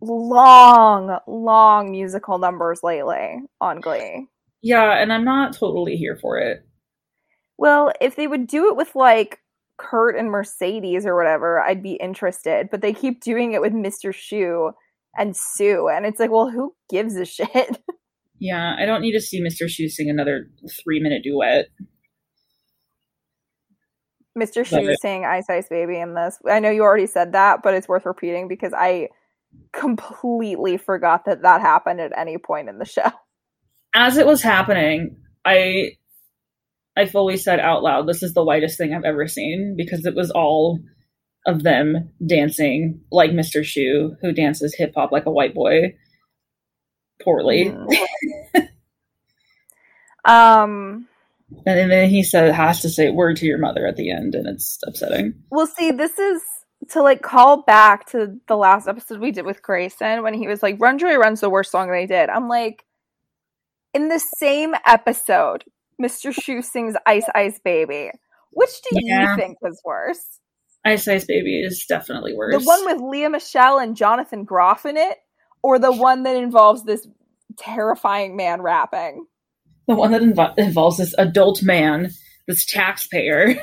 long, 0.00 1.18
long 1.26 1.90
musical 1.90 2.38
numbers 2.38 2.80
lately 2.82 3.40
on 3.60 3.80
Glee. 3.80 4.28
yeah, 4.62 4.92
and 4.92 5.12
I'm 5.12 5.24
not 5.24 5.54
totally 5.54 5.96
here 5.96 6.16
for 6.20 6.38
it. 6.38 6.66
Well, 7.58 7.92
if 8.00 8.16
they 8.16 8.26
would 8.26 8.46
do 8.46 8.68
it 8.68 8.76
with 8.76 8.94
like 8.94 9.40
Kurt 9.78 10.16
and 10.16 10.30
Mercedes 10.30 11.04
or 11.06 11.16
whatever, 11.16 11.60
I'd 11.60 11.82
be 11.82 11.94
interested. 11.94 12.68
But 12.70 12.80
they 12.80 12.92
keep 12.92 13.22
doing 13.22 13.52
it 13.52 13.60
with 13.60 13.72
Mr. 13.72 14.12
Schue 14.12 14.72
and 15.18 15.36
Sue, 15.36 15.88
and 15.88 16.06
it's 16.06 16.20
like, 16.20 16.30
well, 16.30 16.50
who 16.50 16.74
gives 16.88 17.16
a 17.16 17.24
shit? 17.24 17.48
Yeah, 18.38 18.76
I 18.78 18.84
don't 18.84 19.00
need 19.00 19.12
to 19.12 19.20
see 19.20 19.42
Mr. 19.42 19.66
Schue 19.66 19.88
sing 19.88 20.10
another 20.10 20.50
three 20.82 21.00
minute 21.00 21.22
duet. 21.22 21.68
Mr. 24.36 24.60
It. 24.60 25.00
saying 25.00 25.24
Ice 25.24 25.48
Ice 25.48 25.68
Baby 25.68 25.98
in 25.98 26.14
this. 26.14 26.38
I 26.46 26.60
know 26.60 26.70
you 26.70 26.82
already 26.82 27.06
said 27.06 27.32
that, 27.32 27.62
but 27.62 27.72
it's 27.72 27.88
worth 27.88 28.04
repeating 28.04 28.48
because 28.48 28.74
I 28.74 29.08
completely 29.72 30.76
forgot 30.76 31.24
that 31.24 31.42
that 31.42 31.62
happened 31.62 32.00
at 32.00 32.12
any 32.16 32.36
point 32.36 32.68
in 32.68 32.78
the 32.78 32.84
show. 32.84 33.10
As 33.94 34.18
it 34.18 34.26
was 34.26 34.42
happening, 34.42 35.16
I 35.44 35.92
I 36.94 37.06
fully 37.06 37.38
said 37.38 37.60
out 37.60 37.82
loud, 37.82 38.06
"This 38.06 38.22
is 38.22 38.34
the 38.34 38.44
whitest 38.44 38.76
thing 38.76 38.92
I've 38.92 39.04
ever 39.04 39.26
seen," 39.26 39.74
because 39.76 40.04
it 40.04 40.14
was 40.14 40.30
all 40.30 40.80
of 41.46 41.62
them 41.62 42.10
dancing 42.26 43.00
like 43.10 43.30
Mr. 43.30 43.62
Schue, 43.62 44.16
who 44.20 44.32
dances 44.32 44.74
hip 44.74 44.92
hop 44.96 45.12
like 45.12 45.26
a 45.26 45.30
white 45.30 45.54
boy, 45.54 45.94
poorly. 47.22 47.66
Mm. 47.66 48.68
um 50.24 51.06
And 51.64 51.90
then 51.90 52.08
he 52.10 52.22
said 52.22 52.52
has 52.54 52.80
to 52.82 52.88
say 52.88 53.10
"word 53.10 53.36
to 53.36 53.46
your 53.46 53.58
mother" 53.58 53.86
at 53.86 53.96
the 53.96 54.10
end, 54.10 54.34
and 54.34 54.46
it's 54.46 54.78
upsetting. 54.84 55.34
Well, 55.50 55.66
see, 55.66 55.90
this 55.92 56.18
is 56.18 56.42
to 56.90 57.02
like 57.02 57.22
call 57.22 57.62
back 57.62 58.06
to 58.10 58.36
the 58.48 58.56
last 58.56 58.86
episode 58.88 59.20
we 59.20 59.30
did 59.32 59.46
with 59.46 59.62
Grayson 59.62 60.22
when 60.22 60.34
he 60.34 60.46
was 60.46 60.62
like, 60.62 60.76
Run 60.80 60.98
Joey 60.98 61.16
Run's 61.16 61.40
the 61.40 61.50
worst 61.50 61.70
song 61.70 61.90
they 61.90 62.06
did. 62.06 62.28
I'm 62.28 62.48
like, 62.48 62.84
in 63.94 64.08
the 64.08 64.20
same 64.38 64.74
episode, 64.86 65.64
Mr. 66.00 66.32
Schue 66.34 66.62
sings 66.64 66.94
Ice 67.06 67.26
Ice 67.34 67.58
Baby. 67.64 68.10
Which 68.52 68.70
do 68.90 68.98
Yeah. 69.02 69.30
you 69.30 69.36
think 69.36 69.60
was 69.62 69.80
worse? 69.84 70.40
Ice 70.86 71.08
Ice 71.08 71.24
Baby 71.24 71.60
is 71.60 71.84
definitely 71.88 72.34
worse. 72.34 72.54
The 72.54 72.64
one 72.64 72.84
with 72.86 73.00
Lea 73.02 73.28
Michele 73.28 73.78
and 73.78 73.96
Jonathan 73.96 74.44
Groff 74.44 74.86
in 74.86 74.96
it, 74.96 75.18
or 75.62 75.78
the 75.78 75.92
one 75.96 76.22
that 76.22 76.36
involves 76.36 76.84
this 76.84 77.06
terrifying 77.58 78.36
man 78.36 78.62
rapping? 78.62 79.26
the 79.86 79.94
one 79.94 80.12
that 80.12 80.22
invo- 80.22 80.58
involves 80.58 80.98
this 80.98 81.14
adult 81.16 81.62
man, 81.62 82.10
this 82.46 82.64
taxpayer, 82.64 83.54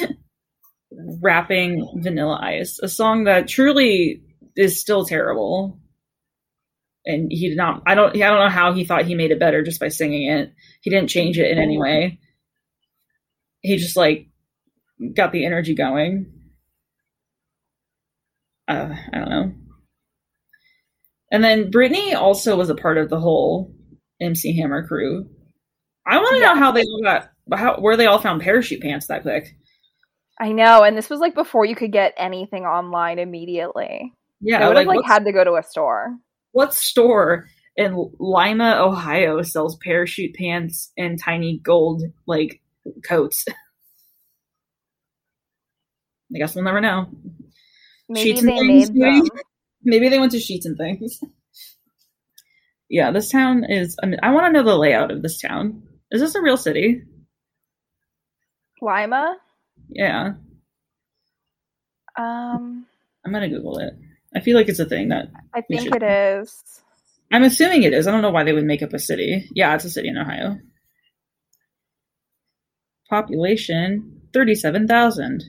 rapping 1.22 2.00
Vanilla 2.02 2.38
Ice, 2.42 2.78
a 2.82 2.88
song 2.88 3.24
that 3.24 3.48
truly 3.48 4.22
is 4.56 4.80
still 4.80 5.04
terrible. 5.04 5.78
And 7.04 7.28
he 7.30 7.48
did 7.48 7.56
not. 7.56 7.84
I 7.86 7.94
don't. 7.94 8.16
I 8.16 8.28
don't 8.28 8.40
know 8.40 8.48
how 8.48 8.72
he 8.72 8.84
thought 8.84 9.04
he 9.04 9.14
made 9.14 9.30
it 9.30 9.38
better 9.38 9.62
just 9.62 9.78
by 9.78 9.88
singing 9.88 10.28
it. 10.28 10.52
He 10.80 10.90
didn't 10.90 11.08
change 11.08 11.38
it 11.38 11.48
in 11.48 11.58
any 11.58 11.78
way. 11.78 12.18
He 13.60 13.76
just 13.76 13.96
like 13.96 14.28
got 15.14 15.32
the 15.32 15.44
energy 15.44 15.74
going. 15.74 16.32
Uh, 18.68 18.94
I 19.12 19.18
don't 19.18 19.30
know. 19.30 19.52
And 21.30 21.42
then 21.42 21.70
Brittany 21.70 22.14
also 22.14 22.56
was 22.56 22.70
a 22.70 22.74
part 22.74 22.98
of 22.98 23.10
the 23.10 23.20
whole 23.20 23.74
MC 24.20 24.56
Hammer 24.56 24.86
crew. 24.86 25.28
I 26.06 26.18
want 26.18 26.36
to 26.36 26.40
know 26.40 26.54
how 26.54 26.72
they 26.72 26.82
all 26.82 27.02
got 27.02 27.30
how 27.52 27.80
where 27.80 27.96
they 27.96 28.06
all 28.06 28.18
found 28.18 28.42
parachute 28.42 28.80
pants 28.80 29.08
that 29.08 29.22
quick. 29.22 29.56
I 30.38 30.52
know, 30.52 30.82
and 30.82 30.96
this 30.96 31.10
was 31.10 31.20
like 31.20 31.34
before 31.34 31.64
you 31.64 31.74
could 31.74 31.92
get 31.92 32.14
anything 32.16 32.64
online 32.64 33.18
immediately. 33.18 34.12
Yeah, 34.40 34.64
I 34.64 34.68
would 34.68 34.76
have 34.76 34.86
like, 34.86 34.98
like 34.98 35.06
had 35.06 35.24
to 35.24 35.32
go 35.32 35.44
to 35.44 35.54
a 35.54 35.62
store. 35.62 36.16
what 36.52 36.74
store 36.74 37.46
in 37.76 38.10
Lima, 38.18 38.76
Ohio 38.80 39.42
sells 39.42 39.76
parachute 39.82 40.34
pants 40.34 40.92
and 40.96 41.20
tiny 41.20 41.58
gold 41.62 42.02
like 42.26 42.60
coats? 43.04 43.44
I 46.36 46.38
guess 46.38 46.54
we'll 46.54 46.64
never 46.64 46.80
know. 46.82 47.08
Maybe 48.08 48.30
Sheets 48.30 48.40
and 48.40 48.48
they 48.50 48.58
things, 48.58 48.90
made 48.90 48.98
maybe? 49.00 49.20
them. 49.28 49.38
Maybe 49.82 50.08
they 50.10 50.18
went 50.18 50.32
to 50.32 50.38
sheets 50.40 50.66
and 50.66 50.76
things. 50.76 51.18
yeah, 52.90 53.10
this 53.10 53.30
town 53.30 53.64
is. 53.64 53.96
I 54.02 54.06
mean, 54.06 54.20
I 54.22 54.32
want 54.32 54.46
to 54.46 54.52
know 54.52 54.62
the 54.62 54.76
layout 54.76 55.10
of 55.10 55.22
this 55.22 55.40
town. 55.40 55.82
Is 56.10 56.20
this 56.20 56.34
a 56.34 56.42
real 56.42 56.56
city? 56.56 57.02
Lima. 58.82 59.36
Yeah, 59.88 60.34
Um, 62.18 62.86
I'm 63.24 63.32
gonna 63.32 63.48
Google 63.48 63.78
it. 63.78 63.94
I 64.34 64.40
feel 64.40 64.56
like 64.56 64.68
it's 64.68 64.78
a 64.78 64.84
thing 64.84 65.08
that 65.08 65.28
I 65.54 65.60
think 65.62 65.94
it 65.94 66.02
is. 66.02 66.82
I'm 67.32 67.42
assuming 67.44 67.82
it 67.84 67.92
is. 67.94 68.06
I 68.06 68.10
don't 68.10 68.22
know 68.22 68.30
why 68.30 68.44
they 68.44 68.52
would 68.52 68.64
make 68.64 68.82
up 68.82 68.92
a 68.92 68.98
city. 68.98 69.48
Yeah, 69.54 69.74
it's 69.74 69.84
a 69.84 69.90
city 69.90 70.08
in 70.08 70.18
Ohio. 70.18 70.58
Population 73.08 74.20
37,000. 74.32 75.42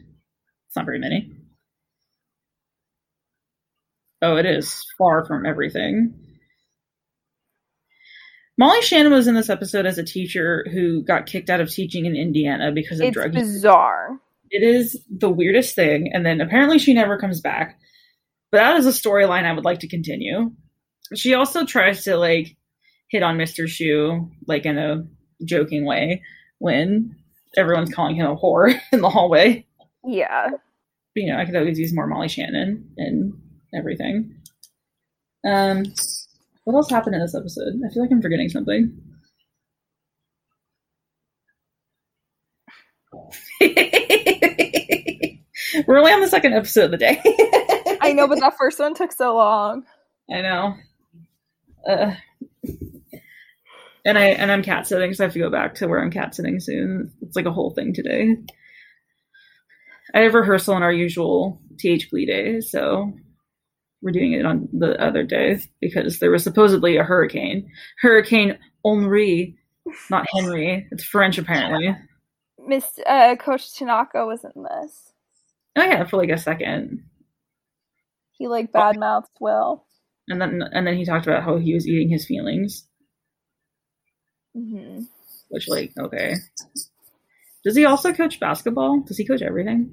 It's 0.67 0.75
not 0.75 0.85
very 0.85 0.99
many. 0.99 1.31
Oh, 4.21 4.35
it 4.37 4.45
is 4.45 4.83
far 4.97 5.25
from 5.25 5.45
everything. 5.45 6.13
Molly 8.57 8.81
Shannon 8.81 9.13
was 9.13 9.27
in 9.27 9.35
this 9.35 9.49
episode 9.51 9.85
as 9.85 9.99
a 9.99 10.03
teacher 10.03 10.65
who 10.71 11.03
got 11.03 11.27
kicked 11.27 11.49
out 11.49 11.61
of 11.61 11.69
teaching 11.69 12.05
in 12.07 12.15
Indiana 12.15 12.71
because 12.71 12.99
of 12.99 13.07
It's 13.07 13.13
drug 13.13 13.35
use. 13.35 13.43
bizarre. 13.43 14.19
It 14.49 14.63
is 14.63 14.99
the 15.11 15.29
weirdest 15.29 15.75
thing. 15.75 16.09
And 16.11 16.25
then 16.25 16.41
apparently 16.41 16.79
she 16.79 16.93
never 16.93 17.19
comes 17.19 17.39
back. 17.39 17.77
But 18.51 18.57
that 18.57 18.77
is 18.77 18.87
a 18.87 18.89
storyline 18.89 19.43
I 19.45 19.53
would 19.53 19.65
like 19.65 19.79
to 19.81 19.87
continue. 19.87 20.51
She 21.13 21.35
also 21.35 21.65
tries 21.65 22.03
to 22.05 22.17
like 22.17 22.55
hit 23.09 23.21
on 23.21 23.37
Mr. 23.37 23.65
Schue, 23.65 24.27
like 24.47 24.65
in 24.65 24.79
a 24.79 25.05
joking 25.45 25.85
way, 25.85 26.23
when 26.57 27.15
everyone's 27.55 27.93
calling 27.93 28.15
him 28.15 28.25
a 28.25 28.35
whore 28.35 28.79
in 28.91 29.01
the 29.01 29.09
hallway. 29.09 29.66
Yeah. 30.07 30.49
But, 30.49 30.59
you 31.15 31.31
know, 31.31 31.39
I 31.39 31.45
could 31.45 31.55
always 31.55 31.77
use 31.77 31.93
more 31.93 32.07
Molly 32.07 32.29
Shannon 32.29 32.91
and 32.97 33.33
everything. 33.75 34.37
Um, 35.45 35.83
what 36.63 36.75
else 36.75 36.89
happened 36.89 37.15
in 37.15 37.21
this 37.21 37.35
episode? 37.35 37.73
I 37.85 37.93
feel 37.93 38.03
like 38.03 38.11
I'm 38.11 38.21
forgetting 38.21 38.49
something. 38.49 38.97
We're 45.87 45.97
only 45.97 46.11
on 46.11 46.21
the 46.21 46.27
second 46.29 46.53
episode 46.53 46.85
of 46.85 46.91
the 46.91 46.97
day. 46.97 47.21
I 48.01 48.13
know, 48.13 48.27
but 48.27 48.39
that 48.39 48.57
first 48.57 48.79
one 48.79 48.93
took 48.93 49.11
so 49.11 49.35
long. 49.35 49.83
I 50.31 50.41
know. 50.41 50.75
Uh, 51.87 52.15
and 54.05 54.17
I 54.17 54.27
and 54.27 54.51
I'm 54.51 54.63
cat 54.63 54.87
sitting, 54.87 55.13
so 55.13 55.23
I 55.23 55.27
have 55.27 55.33
to 55.33 55.39
go 55.39 55.49
back 55.49 55.75
to 55.75 55.87
where 55.87 56.01
I'm 56.01 56.11
cat 56.11 56.35
sitting 56.35 56.59
soon. 56.59 57.11
It's 57.21 57.35
like 57.35 57.45
a 57.45 57.51
whole 57.51 57.71
thing 57.71 57.93
today. 57.93 58.37
I 60.13 60.19
have 60.21 60.33
rehearsal 60.33 60.73
on 60.73 60.83
our 60.83 60.91
usual 60.91 61.61
TH 61.77 62.09
Glee 62.09 62.25
day, 62.25 62.59
so 62.61 63.13
we're 64.01 64.11
doing 64.11 64.33
it 64.33 64.45
on 64.45 64.69
the 64.73 65.01
other 65.01 65.23
day 65.23 65.61
because 65.81 66.19
there 66.19 66.31
was 66.31 66.43
supposedly 66.43 66.97
a 66.97 67.03
hurricane. 67.03 67.69
Hurricane 67.99 68.57
Henri, 68.85 69.57
not 70.09 70.27
Henry. 70.33 70.87
It's 70.91 71.03
French 71.03 71.37
apparently. 71.37 71.95
Miss 72.67 72.99
uh, 73.05 73.35
Coach 73.37 73.73
Tanaka 73.75 74.25
was 74.25 74.43
in 74.43 74.63
this. 74.63 75.13
Oh 75.77 75.83
yeah, 75.83 76.03
for 76.05 76.17
like 76.17 76.29
a 76.29 76.37
second. 76.37 77.03
He 78.31 78.47
like 78.47 78.71
badmouthed 78.71 79.25
Will. 79.39 79.85
And 80.27 80.41
then 80.41 80.61
and 80.73 80.85
then 80.85 80.97
he 80.97 81.05
talked 81.05 81.25
about 81.25 81.43
how 81.43 81.57
he 81.57 81.73
was 81.73 81.87
eating 81.87 82.09
his 82.09 82.25
feelings. 82.25 82.85
hmm 84.53 85.03
Which 85.49 85.67
like, 85.67 85.93
okay. 85.97 86.35
Does 87.67 87.75
he 87.75 87.83
also 87.83 88.13
coach 88.13 88.39
basketball? 88.39 89.01
Does 89.01 89.17
he 89.17 89.27
coach 89.27 89.41
everything? 89.41 89.91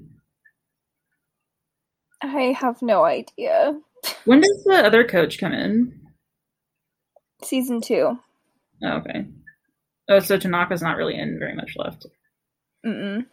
I 2.21 2.55
have 2.57 2.81
no 2.81 3.03
idea. 3.03 3.77
When 4.23 4.39
does 4.39 4.63
the 4.65 4.75
other 4.85 5.03
coach 5.03 5.37
come 5.37 5.51
in? 5.51 5.99
Season 7.43 7.81
two. 7.81 8.17
Oh, 8.81 8.91
okay. 8.99 9.25
Oh, 10.09 10.19
so 10.19 10.37
Tanaka's 10.37 10.81
not 10.81 10.95
really 10.95 11.19
in 11.19 11.37
very 11.37 11.53
much 11.53 11.73
left. 11.75 12.05
Mm-mm. 12.85 13.25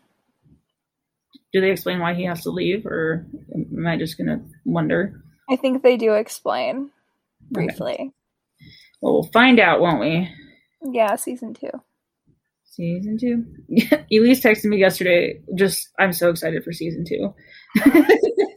Do 1.53 1.61
they 1.61 1.71
explain 1.71 2.01
why 2.01 2.15
he 2.15 2.25
has 2.25 2.43
to 2.43 2.51
leave, 2.51 2.85
or 2.85 3.25
am 3.55 3.87
I 3.87 3.97
just 3.97 4.19
gonna 4.19 4.43
wonder? 4.65 5.23
I 5.49 5.55
think 5.55 5.85
they 5.85 5.97
do 5.97 6.15
explain 6.15 6.91
briefly. 7.49 8.13
Well, 9.01 9.13
we'll 9.13 9.31
find 9.33 9.61
out, 9.61 9.81
won't 9.81 10.01
we? 10.01 10.29
Yeah, 10.83 11.15
season 11.15 11.55
two. 11.55 11.71
Season 12.73 13.19
two. 13.19 13.45
Elise 14.11 14.41
texted 14.41 14.65
me 14.65 14.79
yesterday. 14.79 15.41
Just, 15.55 15.91
I'm 15.99 16.13
so 16.13 16.31
excited 16.31 16.65
for 16.65 16.73
season 16.73 17.05
two. 17.05 17.35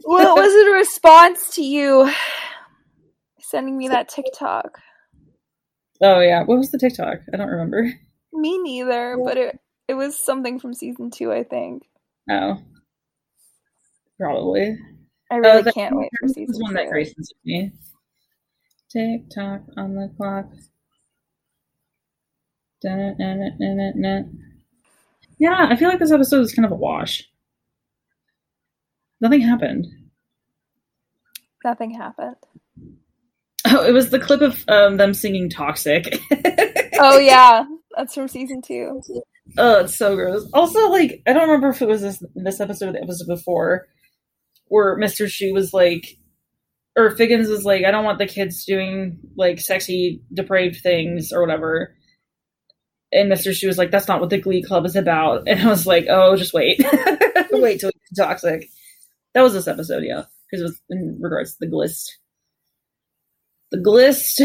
What 0.06 0.36
was 0.36 0.54
it 0.54 0.68
a 0.68 0.78
response 0.78 1.50
to 1.56 1.64
you 1.64 2.08
sending 3.40 3.76
me 3.76 3.88
that 3.88 4.08
TikTok? 4.08 4.78
Oh 6.00 6.20
yeah, 6.20 6.44
what 6.44 6.58
was 6.58 6.70
the 6.70 6.78
TikTok? 6.78 7.18
I 7.34 7.36
don't 7.36 7.48
remember. 7.48 7.92
Me 8.32 8.56
neither, 8.56 9.18
but 9.22 9.36
it 9.36 9.58
it 9.88 9.94
was 9.94 10.16
something 10.24 10.60
from 10.60 10.74
season 10.74 11.10
two, 11.10 11.32
I 11.32 11.42
think. 11.42 11.82
Oh, 12.30 12.56
probably. 14.20 14.78
I 15.32 15.34
oh, 15.34 15.38
really 15.38 15.62
that- 15.62 15.74
can't 15.74 15.96
wait 15.96 16.10
for 16.20 16.28
season 16.28 16.62
one 16.62 16.74
that 16.74 16.84
two. 16.84 16.90
Grayson 16.90 17.24
sent 17.24 17.44
me. 17.44 17.72
TikTok 18.88 19.62
on 19.76 19.96
the 19.96 20.08
clock. 20.16 20.46
Yeah, 25.38 25.66
I 25.70 25.76
feel 25.76 25.88
like 25.88 25.98
this 25.98 26.12
episode 26.12 26.40
is 26.40 26.54
kind 26.54 26.66
of 26.66 26.72
a 26.72 26.76
wash. 26.76 27.28
Nothing 29.20 29.40
happened. 29.40 29.86
Nothing 31.64 31.90
happened. 31.92 32.36
Oh, 33.66 33.84
it 33.84 33.92
was 33.92 34.10
the 34.10 34.20
clip 34.20 34.40
of 34.42 34.64
um, 34.68 34.96
them 34.96 35.14
singing 35.14 35.50
"Toxic." 35.50 36.20
Oh 36.98 37.18
yeah, 37.18 37.64
that's 37.96 38.14
from 38.14 38.28
season 38.28 38.62
two. 38.62 39.02
Oh, 39.58 39.80
it's 39.80 39.96
so 39.96 40.14
gross. 40.16 40.48
Also, 40.52 40.88
like, 40.88 41.22
I 41.26 41.32
don't 41.32 41.48
remember 41.48 41.68
if 41.68 41.82
it 41.82 41.88
was 41.88 42.00
this 42.00 42.22
this 42.34 42.60
episode 42.60 42.88
or 42.88 42.92
the 42.92 43.02
episode 43.02 43.28
before, 43.28 43.86
where 44.68 44.98
Mr. 44.98 45.26
Schue 45.26 45.52
was 45.52 45.72
like, 45.72 46.16
or 46.96 47.10
Figgins 47.10 47.48
was 47.48 47.64
like, 47.64 47.84
I 47.84 47.90
don't 47.90 48.04
want 48.04 48.18
the 48.18 48.26
kids 48.26 48.64
doing 48.64 49.18
like 49.36 49.60
sexy, 49.60 50.22
depraved 50.32 50.80
things 50.82 51.32
or 51.32 51.40
whatever. 51.40 51.94
And 53.16 53.32
Mr. 53.32 53.50
Schue 53.52 53.66
was 53.66 53.78
like, 53.78 53.90
that's 53.90 54.08
not 54.08 54.20
what 54.20 54.28
the 54.28 54.38
Glee 54.38 54.62
Club 54.62 54.84
is 54.84 54.94
about. 54.94 55.48
And 55.48 55.60
I 55.60 55.68
was 55.68 55.86
like, 55.86 56.06
oh, 56.10 56.36
just 56.36 56.52
wait. 56.52 56.78
wait 57.50 57.80
till 57.80 57.88
it's 57.88 58.18
toxic. 58.18 58.68
That 59.34 59.42
was 59.42 59.54
this 59.54 59.66
episode, 59.66 60.04
yeah. 60.04 60.24
Because 60.50 60.60
it 60.60 60.64
was 60.64 60.82
in 60.90 61.18
regards 61.20 61.52
to 61.52 61.58
the 61.60 61.66
glist. 61.66 62.08
The 63.70 63.78
glist. 63.78 64.40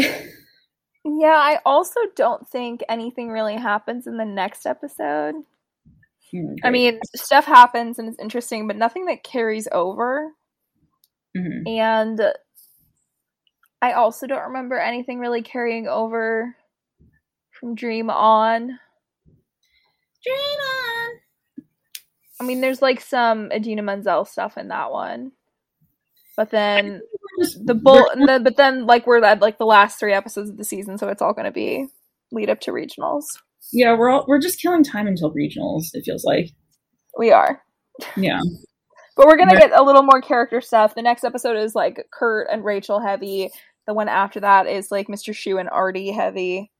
Yeah, 1.04 1.36
I 1.36 1.58
also 1.66 2.00
don't 2.16 2.48
think 2.48 2.82
anything 2.88 3.28
really 3.28 3.56
happens 3.56 4.06
in 4.06 4.16
the 4.16 4.24
next 4.24 4.66
episode. 4.66 5.34
Hmm, 6.30 6.54
I 6.64 6.70
mean, 6.70 7.00
stuff 7.14 7.44
happens 7.44 7.98
and 7.98 8.08
it's 8.08 8.20
interesting, 8.20 8.66
but 8.66 8.76
nothing 8.76 9.04
that 9.06 9.22
carries 9.22 9.68
over. 9.70 10.32
Mhm. 11.36 11.68
And 11.68 12.20
I 13.82 13.92
also 13.92 14.26
don't 14.26 14.46
remember 14.46 14.78
anything 14.78 15.18
really 15.18 15.42
carrying 15.42 15.88
over 15.88 16.54
from 17.62 17.74
Dream 17.76 18.10
On. 18.10 18.66
Dream 20.24 20.36
on. 20.36 21.64
I 22.40 22.44
mean, 22.44 22.60
there's 22.60 22.82
like 22.82 23.00
some 23.00 23.50
Idina 23.52 23.82
Menzel 23.82 24.24
stuff 24.24 24.58
in 24.58 24.68
that 24.68 24.90
one. 24.90 25.30
But 26.36 26.50
then 26.50 27.00
Just- 27.40 27.64
the 27.64 27.74
bull, 27.74 28.04
the, 28.14 28.40
but 28.42 28.56
then 28.56 28.84
like 28.86 29.06
we're 29.06 29.22
at 29.24 29.40
like 29.40 29.58
the 29.58 29.64
last 29.66 29.98
three 30.00 30.12
episodes 30.12 30.50
of 30.50 30.56
the 30.56 30.64
season, 30.64 30.98
so 30.98 31.08
it's 31.08 31.22
all 31.22 31.34
going 31.34 31.44
to 31.44 31.52
be 31.52 31.86
lead 32.32 32.50
up 32.50 32.58
to 32.62 32.72
regionals. 32.72 33.24
Yeah, 33.72 33.96
we're 33.96 34.10
all, 34.10 34.24
we're 34.26 34.40
just 34.40 34.60
killing 34.60 34.82
time 34.82 35.06
until 35.06 35.32
regionals. 35.32 35.90
It 35.92 36.02
feels 36.04 36.24
like. 36.24 36.50
We 37.16 37.30
are, 37.30 37.62
Yeah. 38.16 38.40
but 39.16 39.26
we're 39.26 39.36
gonna 39.36 39.56
get 39.58 39.70
a 39.78 39.82
little 39.82 40.02
more 40.02 40.22
character 40.22 40.62
stuff. 40.62 40.94
The 40.94 41.02
next 41.02 41.24
episode 41.24 41.58
is 41.58 41.74
like 41.74 42.06
Kurt 42.10 42.48
and 42.50 42.64
Rachel 42.64 43.00
heavy. 43.00 43.50
The 43.86 43.92
one 43.94 44.08
after 44.08 44.40
that 44.40 44.66
is 44.66 44.90
like 44.90 45.08
Mr. 45.08 45.34
Schue 45.34 45.60
and 45.60 45.68
Artie 45.68 46.10
heavy. 46.10 46.70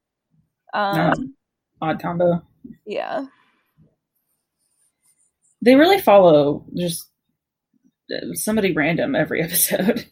Um, 0.72 1.35
Odd 1.80 2.00
combo. 2.00 2.42
yeah, 2.87 3.26
They 5.61 5.74
really 5.74 5.98
follow 6.00 6.64
just 6.76 7.08
uh, 8.12 8.35
somebody 8.35 8.72
random 8.72 9.14
every 9.14 9.42
episode. 9.44 10.06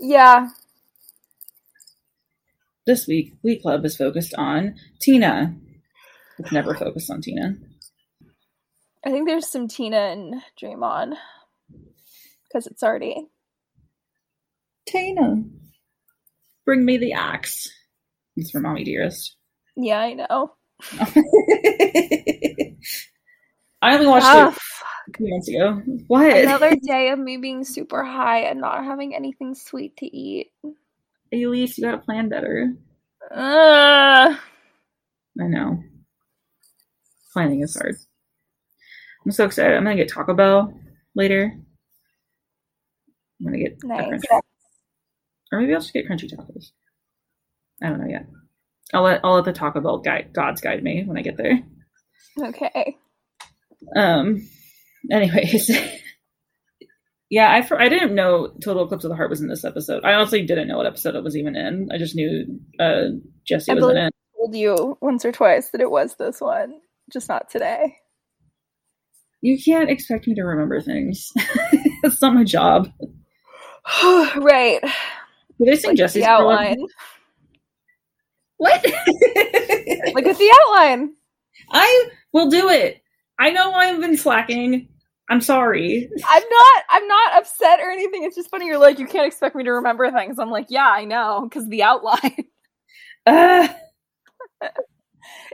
yeah. 0.00 0.48
This 2.86 3.06
week, 3.06 3.40
Glee 3.42 3.60
Club 3.60 3.84
is 3.84 3.96
focused 3.96 4.34
on 4.34 4.74
Tina. 5.00 5.54
It's 6.38 6.50
never 6.52 6.74
focused 6.74 7.10
on 7.10 7.20
Tina. 7.20 7.54
I 9.04 9.10
think 9.10 9.28
there's 9.28 9.46
some 9.48 9.68
Tina 9.68 9.96
and 9.96 10.34
Dream 10.58 10.82
On 10.82 11.14
because 12.48 12.66
it's 12.66 12.82
already 12.82 13.28
Tina. 14.88 15.44
Bring 16.64 16.84
me 16.84 16.96
the 16.96 17.12
axe. 17.12 17.70
It's 18.36 18.50
from 18.50 18.62
Mommy 18.62 18.84
Dearest. 18.84 19.36
Yeah, 19.76 19.98
I 19.98 20.14
know. 20.14 20.52
I 23.82 23.94
only 23.94 24.06
watched 24.06 24.26
Ah, 24.26 24.48
it 24.48 24.56
a 25.14 25.16
few 25.16 25.28
months 25.30 25.48
ago. 25.48 25.82
What? 26.06 26.36
Another 26.36 26.76
day 26.82 27.10
of 27.10 27.18
me 27.18 27.36
being 27.36 27.64
super 27.64 28.04
high 28.04 28.40
and 28.40 28.60
not 28.60 28.84
having 28.84 29.14
anything 29.14 29.54
sweet 29.54 29.96
to 29.98 30.06
eat. 30.06 30.52
At 30.64 31.38
least 31.38 31.78
you 31.78 31.84
gotta 31.84 31.98
plan 31.98 32.28
better. 32.28 32.72
Ugh. 33.30 34.36
I 35.40 35.44
know. 35.46 35.82
Planning 37.32 37.62
is 37.62 37.74
hard. 37.76 37.96
I'm 39.24 39.32
so 39.32 39.44
excited. 39.46 39.76
I'm 39.76 39.84
gonna 39.84 39.96
get 39.96 40.10
Taco 40.10 40.34
Bell 40.34 40.72
later. 41.14 41.52
I'm 43.40 43.46
gonna 43.46 43.58
get 43.58 43.78
Nice. 43.82 44.08
crunchy- 44.08 44.40
or 45.50 45.60
maybe 45.60 45.74
I'll 45.74 45.80
just 45.80 45.92
get 45.92 46.06
crunchy 46.08 46.30
tacos. 46.32 46.72
I 47.82 47.88
don't 47.88 48.00
know 48.00 48.08
yet. 48.08 48.26
I'll 48.92 49.02
let 49.02 49.20
I'll 49.24 49.34
let 49.34 49.44
the 49.44 49.52
Taco 49.52 49.80
Bell 49.80 49.98
guide 49.98 50.32
gods 50.32 50.60
guide 50.60 50.82
me 50.82 51.04
when 51.04 51.16
I 51.16 51.22
get 51.22 51.36
there. 51.36 51.60
Okay. 52.40 52.96
Um. 53.96 54.48
Anyways, 55.10 55.70
yeah, 57.30 57.48
I 57.50 57.66
I 57.76 57.88
didn't 57.88 58.14
know 58.14 58.52
Total 58.62 58.84
Eclipse 58.84 59.04
of 59.04 59.10
the 59.10 59.16
Heart 59.16 59.30
was 59.30 59.40
in 59.40 59.48
this 59.48 59.64
episode. 59.64 60.04
I 60.04 60.14
honestly 60.14 60.44
didn't 60.44 60.68
know 60.68 60.76
what 60.76 60.86
episode 60.86 61.14
it 61.14 61.24
was 61.24 61.36
even 61.36 61.56
in. 61.56 61.88
I 61.92 61.98
just 61.98 62.14
knew 62.14 62.60
uh 62.78 63.08
Jesse 63.46 63.72
I 63.72 63.74
was 63.74 63.88
in 63.88 63.96
it. 63.96 64.14
Told 64.36 64.54
you 64.54 64.98
once 65.00 65.24
or 65.24 65.32
twice 65.32 65.70
that 65.70 65.80
it 65.80 65.90
was 65.90 66.16
this 66.16 66.40
one, 66.40 66.74
just 67.12 67.28
not 67.28 67.50
today. 67.50 67.96
You 69.40 69.58
can't 69.62 69.90
expect 69.90 70.28
me 70.28 70.34
to 70.36 70.42
remember 70.42 70.80
things. 70.80 71.32
That's 72.02 72.22
not 72.22 72.34
my 72.34 72.44
job. 72.44 72.88
right. 74.36 74.80
Did 75.58 75.68
they 75.68 75.76
sing 75.76 75.90
Like 75.90 75.96
Jesse's 75.96 76.22
the 76.22 76.28
outline. 76.28 76.76
What? 78.62 78.84
Look 78.84 80.26
at 80.26 80.38
the 80.38 80.56
outline. 80.62 81.14
I 81.68 82.08
will 82.32 82.48
do 82.48 82.68
it. 82.68 83.02
I 83.36 83.50
know 83.50 83.72
I've 83.72 84.00
been 84.00 84.16
slacking. 84.16 84.88
I'm 85.28 85.40
sorry. 85.40 86.08
I'm 86.24 86.42
not. 86.48 86.82
I'm 86.88 87.08
not 87.08 87.38
upset 87.38 87.80
or 87.80 87.90
anything. 87.90 88.22
It's 88.22 88.36
just 88.36 88.50
funny. 88.50 88.66
You're 88.66 88.78
like, 88.78 89.00
you 89.00 89.08
can't 89.08 89.26
expect 89.26 89.56
me 89.56 89.64
to 89.64 89.72
remember 89.72 90.12
things. 90.12 90.38
I'm 90.38 90.50
like, 90.50 90.66
yeah, 90.68 90.86
I 90.88 91.04
know, 91.04 91.40
because 91.42 91.68
the 91.68 91.82
outline. 91.82 92.36
Uh, 93.24 93.68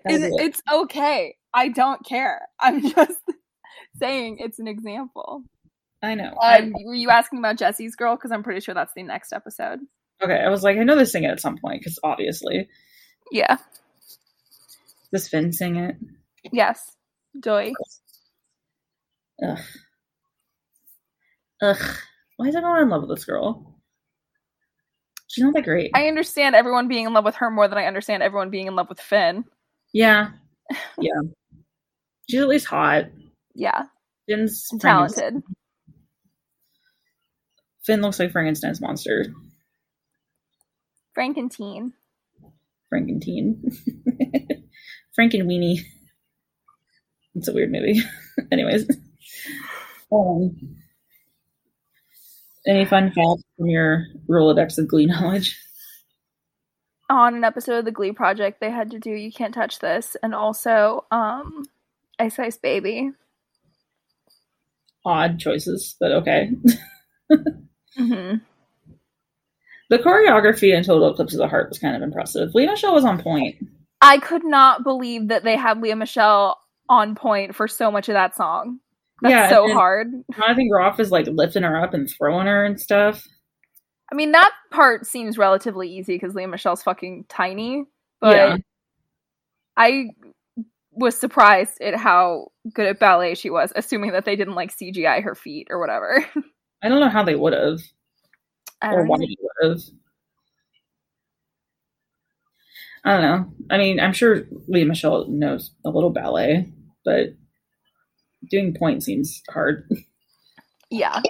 is 0.09 0.23
it's 0.39 0.63
okay. 0.73 1.37
I 1.53 1.69
don't 1.69 2.03
care. 2.03 2.49
I'm 2.59 2.81
just 2.95 3.21
saying 3.99 4.39
it's 4.41 4.59
an 4.59 4.67
example. 4.67 5.43
I 6.03 6.15
know. 6.15 6.35
Um, 6.43 6.73
were 6.83 6.95
you 6.95 7.11
asking 7.11 7.41
about 7.41 7.59
Jesse's 7.59 7.95
girl? 7.95 8.17
Because 8.17 8.33
I'm 8.33 8.43
pretty 8.43 8.61
sure 8.61 8.75
that's 8.75 8.95
the 8.95 9.03
next 9.03 9.35
episode. 9.35 9.81
okay, 10.23 10.41
I 10.41 10.49
was 10.49 10.63
like, 10.63 10.79
I 10.79 10.85
know 10.85 11.05
sing 11.05 11.25
it 11.25 11.31
at 11.31 11.41
some 11.41 11.59
point 11.59 11.83
because 11.83 11.99
obviously. 12.03 12.69
Yeah. 13.31 13.57
Does 15.13 15.29
Finn 15.29 15.53
sing 15.53 15.77
it? 15.77 15.97
Yes. 16.53 16.97
Joy. 17.43 17.73
Ugh. 19.47 19.59
Ugh. 21.63 21.97
Why 22.37 22.47
is 22.49 22.57
everyone 22.57 22.83
in 22.83 22.89
love 22.89 23.03
with 23.03 23.17
this 23.17 23.25
girl? 23.25 23.75
She's 25.29 25.45
not 25.45 25.55
that 25.55 25.65
great. 25.65 25.91
I 25.95 26.09
understand 26.09 26.55
everyone 26.55 26.89
being 26.89 27.07
in 27.07 27.13
love 27.13 27.25
with 27.25 27.35
her 27.37 27.51
more 27.51 27.69
than 27.69 27.79
I 27.79 27.85
understand 27.87 28.23
everyone 28.23 28.51
being 28.51 28.67
in 28.67 28.77
love 28.77 28.89
with 28.89 29.01
Finn. 29.01 29.45
yeah. 29.93 30.31
Yeah. 30.99 31.21
She's 32.29 32.41
at 32.41 32.49
least 32.49 32.67
hot. 32.67 33.07
Yeah. 33.55 33.85
Finn's 34.29 34.69
talented. 34.79 35.43
Finn 37.85 38.03
looks 38.03 38.19
like 38.19 38.33
Frankenstein's 38.33 38.83
monster. 38.83 39.27
Frankentine. 42.89 43.63
Frankenteen. 43.69 44.63
Frankenweenie. 45.19 45.81
It's 47.35 47.49
a 47.49 47.53
weird 47.53 47.71
movie. 47.71 48.01
Anyways. 48.53 48.89
Um, 50.11 50.57
any 52.67 52.85
fun 52.85 53.13
facts 53.13 53.43
from 53.57 53.67
your 53.67 54.05
Rolodex 54.29 54.79
of 54.79 54.89
Glee 54.89 55.07
knowledge? 55.07 55.59
On 57.11 57.35
an 57.35 57.45
episode 57.45 57.79
of 57.79 57.85
the 57.85 57.91
Glee 57.91 58.13
Project, 58.13 58.61
they 58.61 58.71
had 58.71 58.91
to 58.91 58.99
do 58.99 59.11
"You 59.11 59.33
Can't 59.33 59.55
Touch 59.55 59.79
This" 59.79 60.17
and 60.23 60.35
also 60.35 61.07
um, 61.11 61.65
"Ice 62.19 62.39
Ice 62.39 62.59
Baby." 62.59 63.13
Odd 65.05 65.39
choices, 65.39 65.97
but 65.99 66.13
okay. 66.13 66.51
hmm 67.97 68.35
The 69.91 69.99
choreography 69.99 70.77
in 70.77 70.85
Total 70.85 71.11
Eclipse 71.11 71.33
of 71.33 71.39
the 71.39 71.49
Heart 71.49 71.71
was 71.71 71.79
kind 71.79 71.97
of 71.97 72.03
impressive. 72.03 72.55
Lea 72.55 72.67
Michele 72.67 72.95
was 72.95 73.05
on 73.05 73.21
point. 73.21 73.57
I 74.01 74.19
could 74.19 74.45
not 74.45 74.85
believe 74.85 75.29
that 75.29 75.45
they 75.45 75.57
had 75.57 75.81
Lea 75.81 75.95
Michele 75.95 76.57
on 76.89 77.15
point 77.15 77.55
for 77.55 77.67
so 77.67 77.91
much 77.91 78.09
of 78.09 78.15
that 78.15 78.37
song. 78.37 78.81
That's 79.23 79.33
Yeah, 79.33 79.49
so 79.49 79.73
hard. 79.73 80.09
Jonathan 80.35 80.69
Groff 80.69 81.01
is 81.01 81.11
like 81.11 81.27
lifting 81.27 81.63
her 81.63 81.83
up 81.83 81.95
and 81.95 82.09
throwing 82.09 82.47
her 82.47 82.65
and 82.65 82.81
stuff. 82.81 83.27
I 84.11 84.15
mean, 84.15 84.33
that 84.33 84.53
part 84.71 85.07
seems 85.07 85.37
relatively 85.37 85.91
easy 85.91 86.15
because 86.15 86.35
Lea 86.35 86.47
Michele's 86.47 86.83
fucking 86.83 87.27
tiny, 87.29 87.85
but 88.21 88.37
Yeah. 88.37 88.57
I 89.77 90.11
was 90.93 91.17
surprised 91.17 91.81
at 91.81 91.95
how 91.95 92.49
good 92.73 92.87
at 92.87 92.99
ballet 92.99 93.35
she 93.35 93.51
was, 93.51 93.73
assuming 93.77 94.13
that 94.13 94.25
they 94.25 94.37
didn't 94.37 94.55
like 94.55 94.77
CGI 94.77 95.23
her 95.23 95.35
feet 95.35 95.69
or 95.71 95.79
whatever. 95.79 96.25
I 96.83 96.89
don't 96.89 97.01
know 97.01 97.09
how 97.09 97.25
they 97.25 97.35
would 97.37 97.53
have 97.53 97.81
I 98.81 98.93
or 98.93 98.99
don't 98.99 99.09
why 99.09 99.17
know. 99.19 99.27
they 99.27 99.37
would 99.41 99.71
have. 99.73 99.81
I 103.05 103.13
don't 103.13 103.23
know. 103.23 103.53
I 103.71 103.79
mean, 103.79 104.01
I'm 104.01 104.13
sure 104.13 104.43
Lea 104.67 104.85
Michele 104.85 105.27
knows 105.29 105.71
a 105.85 105.91
little 105.91 106.11
ballet, 106.11 106.73
but 107.05 107.29
doing 108.51 108.75
point 108.75 109.03
seems 109.03 109.43
hard. 109.51 109.89
Yeah. 110.91 111.21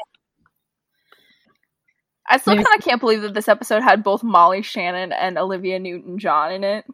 I 2.29 2.37
still 2.39 2.55
kind 2.55 2.67
of 2.79 2.85
can't 2.85 3.01
believe 3.01 3.23
that 3.23 3.35
this 3.35 3.49
episode 3.49 3.83
had 3.83 4.05
both 4.05 4.23
Molly 4.23 4.63
Shannon 4.63 5.11
and 5.11 5.37
Olivia 5.37 5.81
Newton 5.81 6.17
John 6.21 6.53
in 6.53 6.63
it 6.63 6.85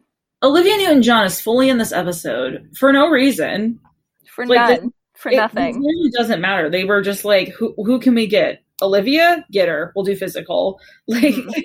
Olivia 0.41 0.75
Newton-John 0.77 1.25
is 1.27 1.39
fully 1.39 1.69
in 1.69 1.77
this 1.77 1.91
episode 1.91 2.69
for 2.79 2.91
no 2.91 3.07
reason. 3.09 3.79
for 4.27 4.47
Like, 4.47 4.81
none, 4.81 4.93
for 5.13 5.31
It 5.31 5.35
nothing. 5.35 5.79
really 5.79 6.09
doesn't 6.09 6.41
matter. 6.41 6.71
They 6.71 6.85
were 6.85 7.03
just 7.03 7.23
like, 7.23 7.49
who 7.49 7.75
who 7.77 7.99
can 7.99 8.15
we 8.15 8.25
get? 8.25 8.63
Olivia, 8.81 9.45
get 9.51 9.67
her. 9.69 9.91
We'll 9.95 10.05
do 10.05 10.15
physical. 10.15 10.79
Like, 11.07 11.33
Mhm. 11.35 11.63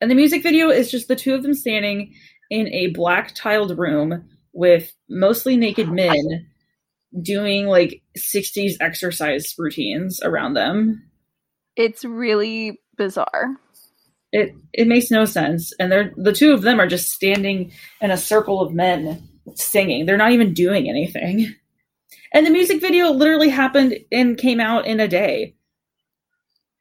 and 0.00 0.10
the 0.10 0.14
music 0.14 0.42
video 0.42 0.68
is 0.70 0.90
just 0.90 1.08
the 1.08 1.16
two 1.16 1.34
of 1.34 1.42
them 1.42 1.54
standing 1.54 2.14
in 2.50 2.68
a 2.68 2.88
black 2.88 3.34
tiled 3.34 3.78
room 3.78 4.28
with 4.52 4.92
mostly 5.08 5.56
naked 5.56 5.88
men 5.90 6.46
doing 7.22 7.66
like 7.66 8.02
60s 8.18 8.76
exercise 8.80 9.54
routines 9.56 10.20
around 10.22 10.54
them. 10.54 11.08
It's 11.76 12.04
really 12.04 12.80
bizarre. 12.96 13.56
It 14.32 14.54
it 14.72 14.88
makes 14.88 15.10
no 15.10 15.24
sense. 15.24 15.72
And 15.78 15.90
they're 15.92 16.12
the 16.16 16.32
two 16.32 16.52
of 16.52 16.62
them 16.62 16.80
are 16.80 16.86
just 16.88 17.10
standing 17.12 17.72
in 18.00 18.10
a 18.10 18.16
circle 18.16 18.60
of 18.60 18.72
men 18.74 19.22
singing. 19.54 20.06
They're 20.06 20.16
not 20.16 20.32
even 20.32 20.52
doing 20.54 20.88
anything. 20.88 21.54
And 22.34 22.44
the 22.44 22.50
music 22.50 22.80
video 22.82 23.10
literally 23.12 23.48
happened 23.48 23.96
and 24.12 24.36
came 24.36 24.60
out 24.60 24.86
in 24.86 25.00
a 25.00 25.08
day. 25.08 25.54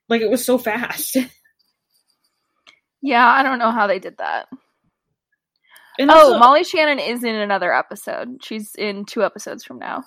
Like 0.10 0.22
it 0.22 0.30
was 0.30 0.44
so 0.46 0.58
fast. 0.58 1.16
Yeah, 3.06 3.28
I 3.28 3.44
don't 3.44 3.60
know 3.60 3.72
how 3.72 3.86
they 3.86 4.00
did 4.00 4.16
that. 4.20 4.48
And 6.00 6.10
Oh, 6.10 6.14
also- 6.14 6.40
Molly 6.40 6.64
Shannon 6.64 7.00
is 7.00 7.22
in 7.26 7.36
another 7.36 7.74
episode. 7.74 8.38
She's 8.42 8.74
in 8.76 9.04
two 9.04 9.26
episodes 9.26 9.66
from 9.66 9.78
now. 9.78 10.04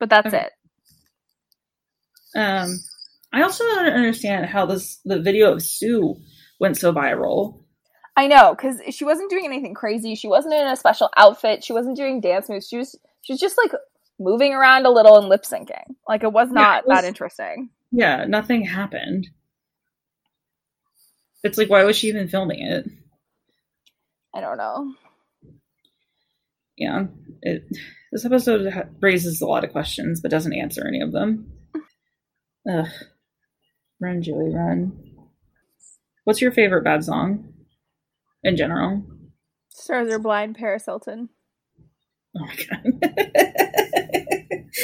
But 0.00 0.10
that's 0.10 0.26
Okay. 0.26 0.48
it. 0.48 0.52
Um, 2.38 2.76
I 3.32 3.42
also 3.42 3.62
don't 3.64 3.86
understand 3.92 4.46
how 4.46 4.66
this 4.66 4.98
the 5.04 5.20
video 5.20 5.52
of 5.52 5.62
Sue 5.62 6.16
went 6.58 6.76
so 6.76 6.92
viral. 6.92 7.62
I 8.16 8.26
know, 8.26 8.52
because 8.56 8.80
she 8.94 9.04
wasn't 9.04 9.30
doing 9.30 9.44
anything 9.44 9.74
crazy. 9.74 10.16
She 10.16 10.26
wasn't 10.26 10.54
in 10.54 10.66
a 10.66 10.74
special 10.74 11.08
outfit. 11.16 11.62
She 11.62 11.72
wasn't 11.72 11.96
doing 11.96 12.20
dance 12.20 12.48
moves. 12.48 12.66
She 12.68 12.78
was 12.78 12.98
she 13.22 13.32
was 13.32 13.38
just 13.40 13.56
like 13.58 13.70
moving 14.20 14.52
around 14.52 14.86
a 14.86 14.90
little 14.90 15.18
and 15.18 15.28
lip 15.28 15.42
syncing. 15.42 15.82
Like 16.06 16.22
it 16.22 16.32
was 16.32 16.48
Yeah, 16.48 16.54
not 16.54 16.78
it 16.84 16.86
was- 16.88 17.00
that 17.00 17.08
interesting. 17.08 17.70
Yeah, 17.90 18.24
nothing 18.28 18.64
happened. 18.64 19.28
It's 21.42 21.58
like, 21.58 21.70
why 21.70 21.82
was 21.84 21.96
she 21.96 22.08
even 22.08 22.28
filming 22.28 22.60
it? 22.64 22.86
I 24.34 24.40
don't 24.40 24.58
know. 24.58 24.94
Yeah, 26.76 27.06
it. 27.42 27.64
This 28.12 28.24
episode 28.24 28.72
ha- 28.72 28.84
raises 29.00 29.40
a 29.40 29.46
lot 29.46 29.64
of 29.64 29.72
questions, 29.72 30.20
but 30.20 30.30
doesn't 30.30 30.52
answer 30.52 30.86
any 30.86 31.00
of 31.00 31.12
them. 31.12 31.52
Ugh. 32.70 32.86
Run, 34.00 34.22
Julie, 34.22 34.54
run. 34.54 34.92
What's 36.24 36.40
your 36.40 36.52
favorite 36.52 36.84
bad 36.84 37.04
song? 37.04 37.52
In 38.44 38.56
general. 38.56 39.02
Stars 39.70 40.12
are 40.12 40.18
blind, 40.18 40.56
Paris 40.56 40.84
Hilton. 40.86 41.28
Oh 42.36 42.40
my 42.46 42.54
god. 42.54 43.86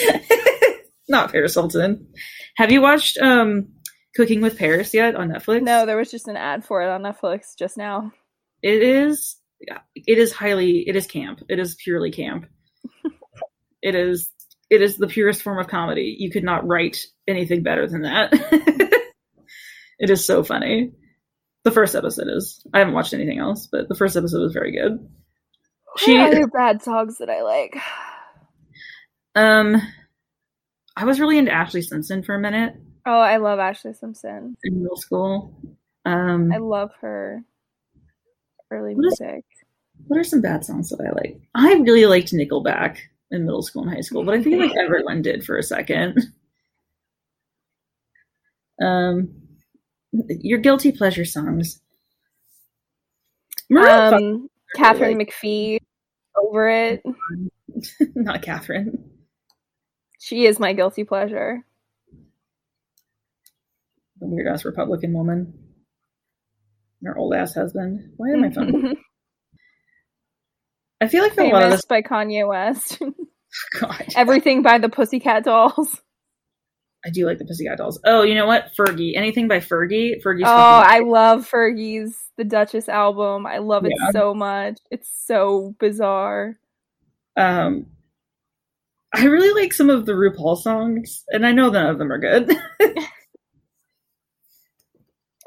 Not 1.09 1.31
Paris 1.31 1.55
Hilton. 1.55 2.09
Have 2.57 2.73
you 2.73 2.81
watched 2.81 3.19
um 3.19 3.69
Cooking 4.17 4.41
with 4.41 4.59
Paris 4.59 4.95
yet 4.95 5.15
on 5.15 5.29
Netflix? 5.29 5.63
No, 5.63 5.85
there 5.85 5.99
was 5.99 6.11
just 6.11 6.27
an 6.27 6.39
ad 6.39 6.65
for 6.65 6.83
it 6.83 6.89
on 6.89 7.03
Netflix 7.03 7.57
just 7.59 7.77
now. 7.77 8.13
It 8.63 8.83
is 8.83 9.37
it 9.61 10.19
is 10.19 10.33
highly 10.33 10.89
it 10.89 10.97
is 10.97 11.07
camp. 11.07 11.43
It 11.49 11.59
is 11.59 11.77
purely 11.77 12.11
camp. 12.11 12.47
it 13.83 13.95
is 13.95 14.31
it 14.71 14.81
is 14.81 14.97
the 14.97 15.07
purest 15.07 15.43
form 15.43 15.59
of 15.59 15.69
comedy. 15.69 16.17
You 16.19 16.31
could 16.31 16.45
not 16.45 16.67
write 16.67 16.99
anything 17.29 17.63
better 17.63 17.87
than 17.87 18.03
that. 18.03 18.31
it 19.99 20.11
is 20.11 20.25
so 20.25 20.43
funny. 20.43 20.93
The 21.65 21.71
first 21.71 21.95
episode 21.95 22.29
is. 22.29 22.65
I 22.73 22.79
haven't 22.79 22.95
watched 22.95 23.13
anything 23.13 23.39
else, 23.39 23.69
but 23.71 23.89
the 23.89 23.95
first 23.95 24.17
episode 24.17 24.41
was 24.41 24.53
very 24.53 24.73
good. 24.73 24.99
She 25.99 26.19
other 26.19 26.47
bad 26.47 26.83
songs 26.83 27.19
that 27.19 27.31
I 27.31 27.43
like? 27.43 27.77
Um 29.37 29.81
I 30.97 31.05
was 31.05 31.21
really 31.21 31.39
into 31.39 31.53
Ashlee 31.53 31.85
Simpson 31.85 32.23
for 32.23 32.35
a 32.35 32.41
minute 32.41 32.75
Oh, 33.07 33.21
I 33.21 33.37
love 33.37 33.59
Ashlee 33.61 33.95
Simpson. 33.97 34.57
in 34.65 34.83
middle 34.83 34.97
school. 34.97 35.55
Um 36.05 36.53
I 36.53 36.57
love 36.59 36.91
her 37.01 37.45
early 38.71 38.95
What 38.95 39.07
is- 39.13 39.21
music. 39.21 39.45
what 40.09 40.19
are 40.19 40.25
some 40.25 40.41
bad 40.41 40.65
songs 40.65 40.89
that 40.91 41.01
I 41.01 41.11
like? 41.13 41.41
I 41.55 41.75
really 41.75 42.07
liked 42.07 42.33
Nickelback 42.33 42.99
in 43.31 43.45
middle 43.45 43.63
school 43.63 43.83
and 43.83 43.93
high 43.93 44.01
school, 44.01 44.25
but 44.25 44.35
I 44.35 44.43
think 44.43 44.61
like 44.61 44.77
everyone 44.77 45.23
did 45.23 45.45
for 45.45 45.57
a 45.59 45.63
second. 45.63 46.19
Um, 48.81 49.35
your 50.13 50.59
guilty 50.59 50.93
pleasure 50.93 51.25
songs. 51.25 51.81
Maroon 53.71 54.15
Um, 54.15 54.51
Katharine 54.77 55.19
McPhee, 55.19 55.79
over 56.37 56.69
it. 56.69 57.03
not 58.15 58.43
Katharine. 58.43 59.11
She 60.27 60.45
is 60.47 60.59
my 60.59 60.73
guilty 60.73 61.05
pleasure. 61.05 61.65
The 64.19 64.27
weird 64.27 64.49
ass 64.49 64.65
Republican 64.65 65.13
woman. 65.13 65.55
And 67.01 67.07
her 67.07 67.17
old 67.17 67.33
ass 67.33 67.55
husband. 67.55 68.15
Why 68.17 68.31
did 68.31 68.41
my 68.41 68.51
phone? 68.51 68.97
I 71.01 71.07
feel 71.07 71.23
like 71.23 71.35
for 71.35 71.43
a 71.43 71.45
lot 71.45 71.55
of 71.63 71.63
Famous 71.69 71.77
this. 71.77 71.85
by 71.85 72.03
Kanye 72.03 72.49
West. 72.49 72.99
God, 73.81 74.05
Everything 74.17 74.63
by 74.63 74.79
the 74.79 74.89
Pussycat 74.89 75.45
Dolls. 75.45 76.03
I 77.05 77.11
do 77.11 77.25
like 77.25 77.39
the 77.39 77.45
Pussycat 77.45 77.79
Dolls. 77.79 78.01
Oh, 78.05 78.25
you 78.25 78.35
know 78.35 78.47
what? 78.49 78.73
Fergie. 78.77 79.13
Anything 79.17 79.47
by 79.47 79.61
Fergie? 79.61 80.21
Fergie's. 80.25 80.43
Oh, 80.45 80.51
I 80.85 80.99
love 81.07 81.49
Fergie's 81.49 82.17
The 82.37 82.43
Duchess 82.43 82.89
album. 82.89 83.47
I 83.47 83.59
love 83.59 83.85
it 83.87 83.93
Yeah. 83.97 84.11
so 84.11 84.35
much. 84.35 84.79
It's 84.91 85.09
so 85.25 85.77
bizarre. 85.79 86.59
Um, 87.37 87.87
I 89.17 89.25
really 89.25 89.61
like 89.61 89.73
some 89.73 89.91
of 89.91 90.07
the 90.07 90.13
RuPaul 90.13 90.59
songs, 90.61 91.25
and 91.29 91.47
I 91.47 91.53
know 91.53 91.71
none 91.71 91.87
of 91.87 91.99
them 91.99 92.13
are 92.13 92.19
good. 92.19 92.55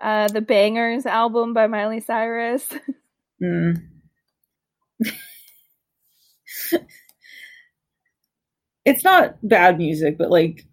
Uh, 0.02 0.30
the 0.30 0.40
Bangerz 0.42 1.06
album 1.06 1.54
by 1.54 1.68
Miley 1.68 2.00
Cyrus. 2.00 2.66
Mm. 3.44 3.82
it's 8.86 9.04
not 9.04 9.36
bad 9.48 9.78
music, 9.78 10.18
but 10.18 10.30
like 10.32 10.66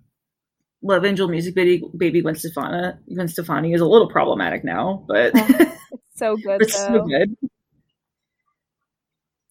Love 0.82 1.04
Angel 1.04 1.28
Music 1.28 1.54
Baby 1.54 1.82
Baby 1.96 2.22
Gwen 2.22 2.34
Stefani 2.36 2.92
Gwen 3.12 3.28
Stefani 3.28 3.72
is 3.72 3.80
a 3.80 3.86
little 3.86 4.08
problematic 4.08 4.64
now, 4.64 5.04
but 5.08 5.32
It's 5.34 5.72
so 6.16 6.36
good 6.36 6.62
it's 6.62 6.80
though. 6.86 6.98
so 6.98 7.04
good. 7.06 7.36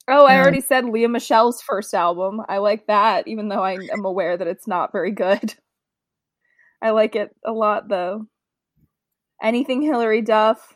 Oh, 0.08 0.26
I 0.26 0.38
already 0.38 0.62
said 0.62 0.86
Lea 0.86 1.08
Michele's 1.08 1.62
first 1.62 1.94
album. 1.94 2.42
I 2.48 2.60
like 2.60 2.86
that, 2.88 3.28
even 3.28 3.48
though 3.50 3.64
I 3.64 3.74
am 3.74 4.06
aware 4.06 4.38
that 4.38 4.48
it's 4.48 4.68
not 4.68 4.92
very 4.92 5.12
good. 5.12 5.56
I 6.82 6.92
like 6.92 7.16
it 7.16 7.36
a 7.44 7.52
lot 7.52 7.88
though. 7.88 8.28
Anything 9.42 9.82
Hilary 9.82 10.22
Duff, 10.22 10.76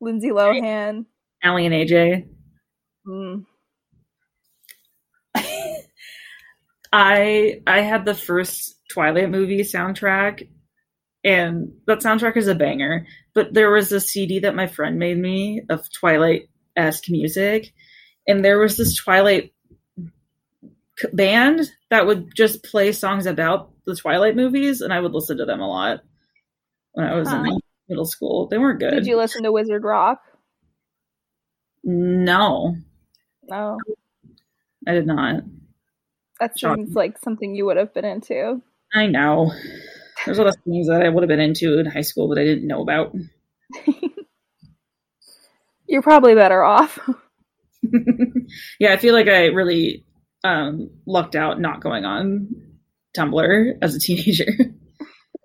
Lindsay 0.00 0.30
Lohan. 0.30 1.06
Aly 1.44 1.66
and 1.66 1.74
AJ. 1.74 2.28
Mm. 3.06 3.44
I 6.92 7.60
I 7.66 7.80
had 7.80 8.04
the 8.04 8.14
first 8.14 8.76
Twilight 8.90 9.30
movie 9.30 9.60
soundtrack, 9.60 10.48
and 11.24 11.72
that 11.86 11.98
soundtrack 11.98 12.36
is 12.36 12.46
a 12.48 12.54
banger. 12.54 13.06
But 13.34 13.54
there 13.54 13.70
was 13.70 13.90
a 13.92 14.00
CD 14.00 14.38
that 14.40 14.54
my 14.54 14.66
friend 14.66 14.98
made 14.98 15.18
me 15.18 15.62
of 15.68 15.90
Twilight 15.92 16.48
esque 16.76 17.10
music, 17.10 17.72
and 18.28 18.44
there 18.44 18.58
was 18.58 18.76
this 18.76 18.94
Twilight 18.94 19.52
band 21.12 21.62
that 21.90 22.06
would 22.06 22.32
just 22.36 22.62
play 22.62 22.92
songs 22.92 23.26
about 23.26 23.70
the 23.86 23.96
Twilight 23.96 24.36
movies, 24.36 24.80
and 24.80 24.92
I 24.92 25.00
would 25.00 25.12
listen 25.12 25.38
to 25.38 25.44
them 25.44 25.60
a 25.60 25.68
lot 25.68 26.00
when 26.92 27.06
I 27.06 27.14
was 27.16 27.28
Huh. 27.28 27.42
in 27.44 27.58
middle 27.88 28.04
school. 28.04 28.46
They 28.48 28.58
weren't 28.58 28.78
good. 28.80 28.90
Did 28.90 29.06
you 29.06 29.16
listen 29.16 29.42
to 29.44 29.50
Wizard 29.52 29.82
Rock? 29.82 30.20
No, 31.84 32.76
No. 33.48 33.78
I 34.86 34.92
did 34.92 35.06
not. 35.06 35.42
That 36.40 36.58
seems 36.58 36.94
like 36.94 37.18
something 37.18 37.54
you 37.54 37.66
would 37.66 37.76
have 37.76 37.92
been 37.94 38.04
into. 38.04 38.62
I 38.94 39.06
know. 39.06 39.52
There's 40.24 40.38
a 40.38 40.42
lot 40.42 40.54
of 40.56 40.62
things 40.64 40.88
that 40.88 41.02
I 41.02 41.08
would 41.08 41.22
have 41.22 41.28
been 41.28 41.40
into 41.40 41.78
in 41.78 41.86
high 41.86 42.02
school, 42.02 42.28
but 42.28 42.38
I 42.38 42.44
didn't 42.44 42.66
know 42.66 42.82
about. 42.82 43.14
You're 45.86 46.02
probably 46.02 46.34
better 46.34 46.62
off. 46.62 46.98
yeah, 48.78 48.92
I 48.92 48.96
feel 48.96 49.14
like 49.14 49.28
I 49.28 49.46
really 49.46 50.04
um, 50.44 50.90
lucked 51.06 51.36
out 51.36 51.60
not 51.60 51.80
going 51.80 52.04
on 52.04 52.48
Tumblr 53.16 53.78
as 53.82 53.94
a 53.94 54.00
teenager. 54.00 54.52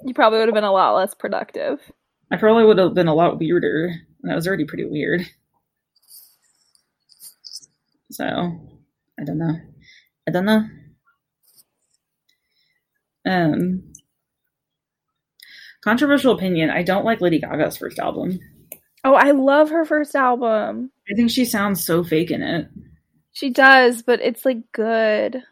You 0.05 0.13
probably 0.13 0.39
would 0.39 0.47
have 0.47 0.55
been 0.55 0.63
a 0.63 0.71
lot 0.71 0.95
less 0.95 1.13
productive. 1.13 1.79
I 2.31 2.37
probably 2.37 2.65
would 2.65 2.77
have 2.77 2.93
been 2.93 3.07
a 3.07 3.13
lot 3.13 3.39
weirder, 3.39 3.93
and 4.21 4.31
I 4.31 4.35
was 4.35 4.47
already 4.47 4.65
pretty 4.65 4.85
weird. 4.85 5.21
So, 8.11 8.25
I 8.25 9.23
don't 9.23 9.37
know. 9.37 9.55
I 10.27 10.31
don't 10.31 10.45
know. 10.45 10.65
Um, 13.25 13.93
controversial 15.83 16.33
opinion. 16.33 16.69
I 16.69 16.83
don't 16.83 17.05
like 17.05 17.21
Lady 17.21 17.39
Gaga's 17.39 17.77
first 17.77 17.99
album. 17.99 18.39
Oh, 19.03 19.15
I 19.15 19.31
love 19.31 19.69
her 19.69 19.85
first 19.85 20.15
album. 20.15 20.91
I 21.09 21.15
think 21.15 21.29
she 21.29 21.45
sounds 21.45 21.83
so 21.83 22.03
fake 22.03 22.31
in 22.31 22.41
it. 22.41 22.67
She 23.31 23.49
does, 23.49 24.01
but 24.01 24.21
it's 24.21 24.45
like 24.45 24.71
good. 24.71 25.43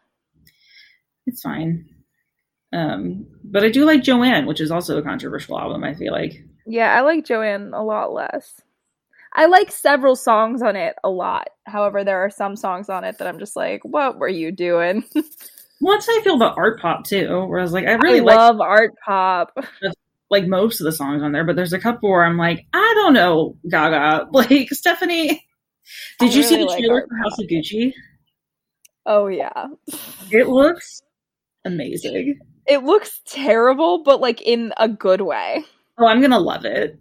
It's 1.26 1.42
fine. 1.42 1.88
Um, 2.74 3.28
but 3.44 3.64
I 3.64 3.70
do 3.70 3.86
like 3.86 4.04
Joanne, 4.04 4.46
which 4.46 4.62
is 4.62 4.72
also 4.72 4.98
a 4.98 5.04
controversial 5.04 5.60
album. 5.60 5.84
I 5.84 5.94
feel 5.94 6.14
like. 6.14 6.44
Yeah, 6.66 6.94
I 6.94 7.02
like 7.02 7.26
Joanne 7.26 7.74
a 7.74 7.84
lot 7.84 8.14
less. 8.14 8.62
I 9.34 9.46
like 9.46 9.72
several 9.72 10.16
songs 10.16 10.62
on 10.62 10.76
it 10.76 10.96
a 11.04 11.10
lot. 11.10 11.50
However, 11.66 12.04
there 12.04 12.20
are 12.24 12.30
some 12.30 12.56
songs 12.56 12.90
on 12.90 13.04
it 13.04 13.18
that 13.18 13.28
I'm 13.28 13.40
just 13.40 13.56
like, 13.56 13.82
what 13.84 14.20
were 14.20 14.28
you 14.28 14.52
doing? 14.52 15.04
Well, 15.82 15.96
that's 15.96 16.06
how 16.06 16.20
I 16.20 16.24
feel 16.24 16.36
about 16.36 16.58
Artpop 16.58 17.06
too. 17.06 17.46
Where 17.48 17.60
I 17.60 17.64
was 17.64 17.74
like, 17.74 17.88
I 17.88 17.94
really 17.94 18.20
I 18.20 18.24
like 18.24 18.38
love 18.38 18.62
art 18.62 18.94
pop. 19.04 19.58
Like 20.32 20.48
most 20.48 20.80
of 20.80 20.86
the 20.86 20.92
songs 20.92 21.22
on 21.22 21.34
there, 21.34 21.44
but 21.44 21.56
there's 21.56 21.74
a 21.74 21.80
couple 21.80 22.10
where 22.10 22.24
I'm 22.24 22.38
like, 22.38 22.66
I 22.74 22.94
don't 22.96 23.14
know, 23.14 23.58
Gaga. 23.70 24.30
Like 24.32 24.70
Stephanie, 24.70 25.46
did 26.20 26.32
I 26.32 26.34
you 26.34 26.44
see 26.44 26.56
the 26.56 26.66
like 26.66 26.80
trailer 26.80 27.06
for 27.08 27.16
House 27.18 27.38
of 27.38 27.48
Gucci? 27.48 27.94
Oh 29.06 29.28
yeah. 29.28 29.68
It 30.32 30.48
looks 30.48 31.02
amazing. 31.66 32.40
It 32.66 32.84
looks 32.84 33.22
terrible, 33.26 34.04
but 34.04 34.22
like 34.22 34.42
in 34.42 34.74
a 34.78 34.88
good 34.88 35.22
way. 35.22 35.64
Oh, 35.98 36.08
I'm 36.08 36.22
gonna 36.22 36.40
love 36.40 36.66
it. 36.66 36.98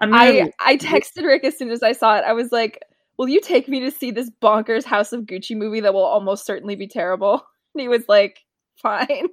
I'm 0.00 0.10
gonna. 0.10 0.50
I 0.58 0.72
I 0.72 0.76
texted 0.76 1.24
Rick 1.24 1.44
as 1.44 1.56
soon 1.56 1.70
as 1.70 1.82
I 1.82 1.92
saw 1.92 2.16
it. 2.16 2.24
I 2.24 2.32
was 2.32 2.50
like, 2.50 2.82
"Will 3.16 3.28
you 3.28 3.40
take 3.40 3.68
me 3.68 3.80
to 3.80 3.90
see 3.90 4.10
this 4.10 4.30
bonkers 4.42 4.84
House 4.84 5.12
of 5.12 5.22
Gucci 5.22 5.56
movie 5.56 5.80
that 5.80 5.94
will 5.94 6.04
almost 6.04 6.44
certainly 6.44 6.74
be 6.74 6.88
terrible?" 6.88 7.46
And 7.74 7.80
he 7.80 7.88
was 7.88 8.08
like, 8.08 8.38
"Fine." 8.76 9.28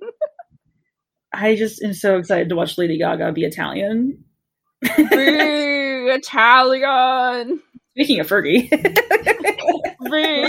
I 1.34 1.56
just 1.56 1.82
am 1.82 1.94
so 1.94 2.18
excited 2.18 2.50
to 2.50 2.56
watch 2.56 2.78
Lady 2.78 2.98
Gaga 2.98 3.32
be 3.32 3.46
Italian. 3.46 4.24
Boo, 4.82 6.08
Italian. 6.10 7.62
Speaking 7.92 8.20
of 8.20 8.28
Fergie. 8.28 8.70
be 8.70 8.78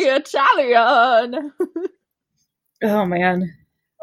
Italian. 0.04 1.52
oh 2.82 3.06
man. 3.06 3.54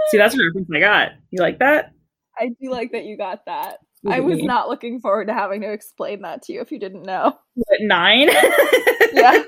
See, 0.08 0.18
that's 0.18 0.36
a 0.36 0.38
reference 0.44 0.70
I 0.74 0.80
got. 0.80 1.12
You 1.32 1.42
like 1.42 1.60
that? 1.60 1.92
I 2.38 2.50
do 2.62 2.72
like 2.72 2.94
that 2.94 3.06
you 3.06 3.18
got 3.18 3.46
that. 3.46 3.80
I 4.08 4.22
was 4.22 4.42
not 4.42 4.70
looking 4.70 5.02
forward 5.02 5.28
to 5.28 5.34
having 5.34 5.62
to 5.62 5.72
explain 5.72 6.22
that 6.22 6.44
to 6.44 6.54
you 6.54 6.62
if 6.62 6.72
you 6.72 6.80
didn't 6.80 7.04
know. 7.04 7.38
What, 7.56 7.82
nine. 7.82 8.30
Yeah. 9.12 9.44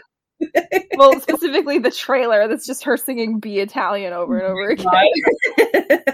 well, 0.96 1.20
specifically 1.22 1.80
the 1.80 1.92
trailer 1.92 2.48
that's 2.48 2.66
just 2.66 2.84
her 2.84 2.98
singing 2.98 3.40
Be 3.40 3.60
Italian 3.60 4.12
over 4.12 4.40
and 4.40 4.48
over 4.48 4.70
again. 4.70 6.14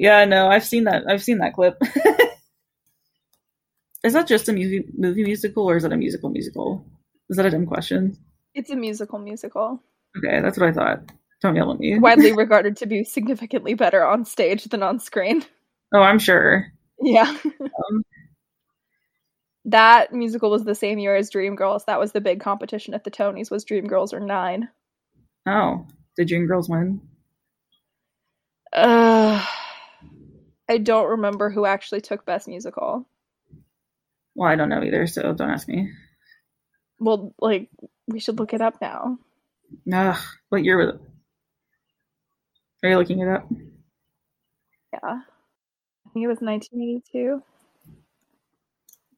Yeah, 0.00 0.24
no, 0.24 0.48
I've 0.48 0.64
seen 0.64 0.84
that. 0.84 1.04
I've 1.08 1.22
seen 1.22 1.38
that 1.38 1.54
clip. 1.54 1.76
is 4.04 4.12
that 4.14 4.26
just 4.26 4.48
a 4.48 4.52
movie 4.52 4.84
movie 4.96 5.24
musical, 5.24 5.68
or 5.68 5.76
is 5.76 5.82
that 5.82 5.92
a 5.92 5.96
musical 5.96 6.30
musical? 6.30 6.86
Is 7.28 7.36
that 7.36 7.46
a 7.46 7.50
dumb 7.50 7.66
question? 7.66 8.16
It's 8.54 8.70
a 8.70 8.76
musical 8.76 9.18
musical. 9.18 9.80
Okay, 10.16 10.40
that's 10.40 10.58
what 10.58 10.68
I 10.68 10.72
thought. 10.72 11.12
Don't 11.42 11.54
yell 11.54 11.72
at 11.72 11.78
me. 11.78 11.98
Widely 11.98 12.32
regarded 12.36 12.76
to 12.78 12.86
be 12.86 13.04
significantly 13.04 13.74
better 13.74 14.04
on 14.04 14.24
stage 14.24 14.64
than 14.64 14.82
on 14.82 14.98
screen. 14.98 15.44
Oh, 15.94 16.00
I'm 16.00 16.18
sure. 16.18 16.66
Yeah. 17.02 17.36
Um, 17.44 18.04
That 19.66 20.12
musical 20.12 20.50
was 20.50 20.64
the 20.64 20.74
same 20.74 20.98
year 20.98 21.14
as 21.16 21.30
Dreamgirls. 21.30 21.84
That 21.86 22.00
was 22.00 22.12
the 22.12 22.20
big 22.20 22.40
competition 22.40 22.94
at 22.94 23.04
the 23.04 23.10
Tonys 23.10 23.50
was 23.50 23.64
Dreamgirls 23.64 24.12
or 24.12 24.20
9. 24.20 24.68
oh, 25.46 25.86
did 26.16 26.28
Dreamgirls 26.28 26.68
win? 26.68 27.00
Uh, 28.72 29.44
I 30.70 30.78
don't 30.78 31.10
remember 31.10 31.50
who 31.50 31.66
actually 31.66 32.00
took 32.00 32.24
best 32.24 32.46
musical. 32.46 33.04
Well, 34.36 34.48
I 34.48 34.54
don't 34.54 34.68
know 34.68 34.84
either, 34.84 35.08
so 35.08 35.32
don't 35.32 35.50
ask 35.50 35.66
me. 35.66 35.90
Well, 37.00 37.34
like 37.40 37.68
we 38.06 38.20
should 38.20 38.38
look 38.38 38.54
it 38.54 38.60
up 38.60 38.80
now. 38.80 39.18
Ugh, 39.92 40.16
what 40.48 40.62
year 40.62 40.78
was 40.78 40.94
it? 40.94 41.00
Are 42.84 42.90
you 42.90 42.98
looking 42.98 43.18
it 43.18 43.28
up? 43.28 43.48
Yeah. 44.92 45.00
I 45.02 46.10
think 46.12 46.24
it 46.24 46.28
was 46.28 46.38
1982. 46.40 47.42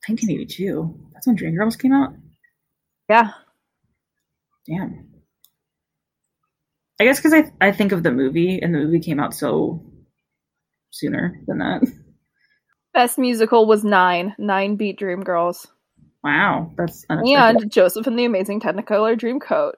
1982. 0.09 1.11
That's 1.13 1.27
when 1.27 1.37
Dreamgirls 1.37 1.79
came 1.79 1.93
out. 1.93 2.15
Yeah. 3.11 3.33
Damn. 4.67 5.11
I 6.99 7.05
guess 7.05 7.21
because 7.21 7.35
I 7.35 7.53
I 7.61 7.73
think 7.73 7.93
of 7.93 8.03
the 8.03 8.11
movie, 8.11 8.59
and 8.63 8.75
the 8.75 8.79
movie 8.79 9.01
came 9.01 9.21
out 9.21 9.35
so 9.35 9.92
sooner 10.93 11.41
than 11.49 11.59
that. 11.59 11.83
Best 12.95 13.19
musical 13.19 13.67
was 13.67 13.83
9. 13.83 14.37
9 14.39 14.77
beat 14.77 15.01
Dreamgirls. 15.01 15.67
Wow, 16.23 16.73
that's 16.77 17.05
unexpected. 17.11 17.63
And 17.63 17.73
Joseph 17.73 18.07
and 18.07 18.17
the 18.19 18.27
Amazing 18.27 18.61
Technicolor 18.61 19.19
Dreamcoat. 19.19 19.73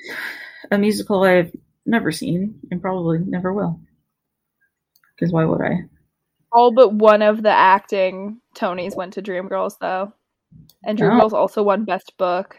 a 0.70 0.78
musical 0.78 1.22
I've 1.24 1.54
never 1.84 2.10
seen 2.10 2.60
and 2.70 2.80
probably 2.80 3.18
never 3.18 3.52
will. 3.52 3.80
Because 5.14 5.32
why 5.32 5.44
would 5.44 5.60
I? 5.60 5.80
All 6.52 6.72
but 6.72 6.94
one 6.94 7.20
of 7.22 7.42
the 7.42 7.50
acting 7.50 8.40
Tonys 8.54 8.96
went 8.96 9.14
to 9.14 9.22
Dreamgirls, 9.22 9.78
though. 9.80 10.12
And 10.84 11.00
Oh. 11.00 11.04
Dreamgirls 11.04 11.32
also 11.32 11.62
won 11.62 11.84
Best 11.84 12.16
Book 12.16 12.56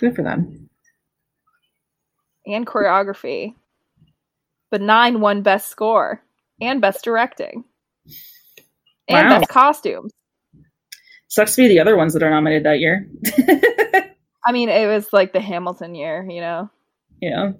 Good 0.00 0.16
for 0.16 0.22
them. 0.22 0.68
and 2.46 2.66
Choreography. 2.66 3.54
But 4.74 4.80
nine 4.80 5.20
won 5.20 5.42
Best 5.42 5.68
Score 5.68 6.20
and 6.60 6.80
Best 6.80 7.04
Directing 7.04 7.62
and 9.06 9.28
Wow. 9.28 9.38
Best 9.38 9.48
Costumes. 9.48 10.10
Sucks 11.28 11.54
to 11.54 11.62
be 11.62 11.68
the 11.68 11.78
other 11.78 11.96
ones 11.96 12.12
that 12.12 12.24
are 12.24 12.30
nominated 12.30 12.64
that 12.64 12.80
year. 12.80 13.08
I 14.44 14.50
mean, 14.50 14.68
it 14.68 14.88
was 14.88 15.12
like 15.12 15.32
the 15.32 15.38
Hamilton 15.38 15.94
year, 15.94 16.26
you 16.28 16.40
know? 16.40 16.70
yeah. 17.20 17.52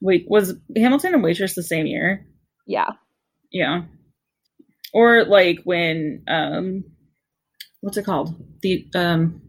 Wait, 0.00 0.24
was 0.26 0.54
Hamilton 0.74 1.12
and 1.12 1.22
Waitress 1.22 1.54
the 1.54 1.62
same 1.62 1.84
year? 1.84 2.26
Yeah. 2.66 2.92
Yeah. 3.52 3.82
Or 4.94 5.22
like 5.26 5.60
when 5.64 6.22
um 6.28 6.84
what's 7.82 7.98
it 7.98 8.06
called? 8.06 8.34
The 8.62 8.86
um 8.94 9.42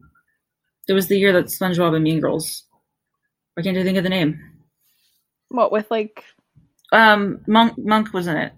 It 0.89 0.91
was 0.91 1.07
the 1.07 1.17
year 1.17 1.31
that 1.31 1.45
SpongeBob 1.45 1.95
and 1.95 2.03
Mean 2.03 2.19
Girls. 2.19 2.65
I 3.57 3.61
can't 3.61 3.77
even 3.77 3.85
think 3.87 3.97
of 3.99 4.03
the 4.03 4.09
name. 4.09 4.41
What 5.47 5.71
with 5.71 5.89
like 5.89 6.25
Um, 6.91 7.39
Monk 7.47 7.73
Monk 7.77 8.13
was 8.13 8.27
in 8.27 8.37
it. 8.37 8.53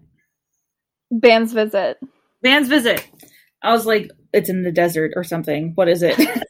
band's 1.11 1.53
visit? 1.53 1.97
Band's 2.41 2.69
visit. 2.69 3.05
I 3.61 3.73
was 3.73 3.85
like, 3.85 4.09
it's 4.33 4.49
in 4.49 4.63
the 4.63 4.71
desert 4.71 5.11
or 5.15 5.23
something. 5.23 5.73
What 5.75 5.89
is 5.89 6.01
it? 6.03 6.17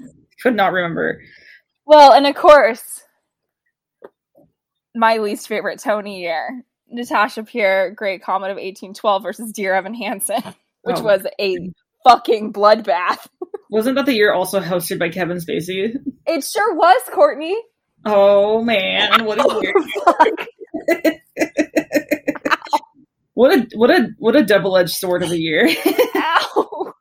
Could 0.43 0.55
not 0.55 0.73
remember. 0.73 1.21
Well, 1.85 2.13
and 2.13 2.27
of 2.27 2.35
course, 2.35 2.83
my 4.95 5.17
least 5.17 5.47
favorite 5.47 5.79
Tony 5.79 6.21
year, 6.21 6.63
Natasha 6.89 7.43
Pierre, 7.43 7.91
Great 7.91 8.23
Comet 8.23 8.51
of 8.51 8.55
1812 8.57 9.23
versus 9.23 9.51
Dear 9.51 9.73
Evan 9.73 9.93
Hansen, 9.93 10.41
which 10.83 10.97
Oh. 10.97 11.03
was 11.03 11.25
a 11.39 11.57
fucking 12.07 12.53
bloodbath. 12.53 13.27
Wasn't 13.71 13.95
that 13.95 14.05
the 14.05 14.13
year 14.13 14.33
also 14.33 14.59
hosted 14.59 14.99
by 14.99 15.09
Kevin 15.09 15.37
Spacey? 15.37 15.95
It 16.25 16.43
sure 16.43 16.75
was, 16.75 17.01
Courtney. 17.13 17.55
Oh 18.05 18.63
man, 18.63 19.25
what 19.25 19.39
a 19.39 19.61
year! 19.61 19.73
What 23.39 23.57
a 23.57 23.77
what 23.77 23.89
a 23.89 24.09
what 24.17 24.35
a 24.35 24.43
double 24.43 24.75
edged 24.75 24.91
sword 24.91 25.23
of 25.23 25.31
a 25.31 25.39
year. 25.39 25.65
Ow. 26.17 26.93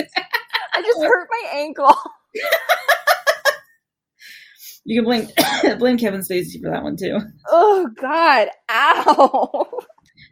I 0.00 0.82
just 0.82 1.00
hurt 1.00 1.28
my 1.30 1.50
ankle. 1.52 1.94
you 4.84 5.00
can 5.00 5.04
blame 5.04 5.28
blame 5.78 5.96
Kevin 5.96 6.22
Spacey 6.22 6.60
for 6.60 6.72
that 6.72 6.82
one 6.82 6.96
too. 6.96 7.20
Oh 7.48 7.88
God. 8.00 8.48
Ow. 8.68 9.68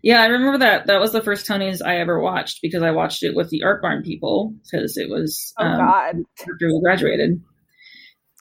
Yeah, 0.02 0.22
I 0.22 0.26
remember 0.26 0.58
that. 0.58 0.88
That 0.88 0.98
was 0.98 1.12
the 1.12 1.22
first 1.22 1.48
Tonys 1.48 1.86
I 1.86 1.98
ever 1.98 2.20
watched 2.20 2.58
because 2.60 2.82
I 2.82 2.90
watched 2.90 3.22
it 3.22 3.36
with 3.36 3.48
the 3.48 3.62
Art 3.62 3.80
Barn 3.80 4.02
people 4.02 4.52
because 4.64 4.96
it 4.96 5.08
was 5.08 5.54
Oh 5.56 5.64
um, 5.64 5.78
God. 5.78 6.16
after 6.40 6.66
we 6.66 6.80
graduated, 6.82 7.40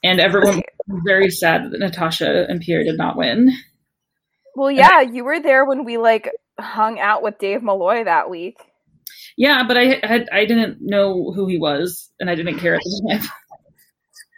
and 0.02 0.18
everyone 0.18 0.62
was 0.88 1.02
very 1.06 1.30
sad 1.30 1.70
that 1.70 1.78
Natasha 1.78 2.44
and 2.48 2.60
Pierre 2.60 2.82
did 2.82 2.98
not 2.98 3.16
win. 3.16 3.52
Well, 4.56 4.72
yeah, 4.72 5.00
you 5.00 5.24
were 5.24 5.40
there 5.40 5.64
when 5.64 5.84
we 5.84 5.96
like 5.96 6.28
hung 6.58 7.00
out 7.00 7.22
with 7.22 7.38
Dave 7.38 7.62
Malloy 7.62 8.04
that 8.04 8.30
week. 8.30 8.58
Yeah, 9.36 9.64
but 9.66 9.76
I 9.76 10.00
had 10.02 10.28
I 10.32 10.44
didn't 10.44 10.78
know 10.80 11.32
who 11.32 11.46
he 11.46 11.58
was, 11.58 12.10
and 12.20 12.28
I 12.28 12.34
didn't 12.34 12.58
care 12.58 12.74
at 12.74 12.80
the 12.82 13.08
time. 13.18 13.28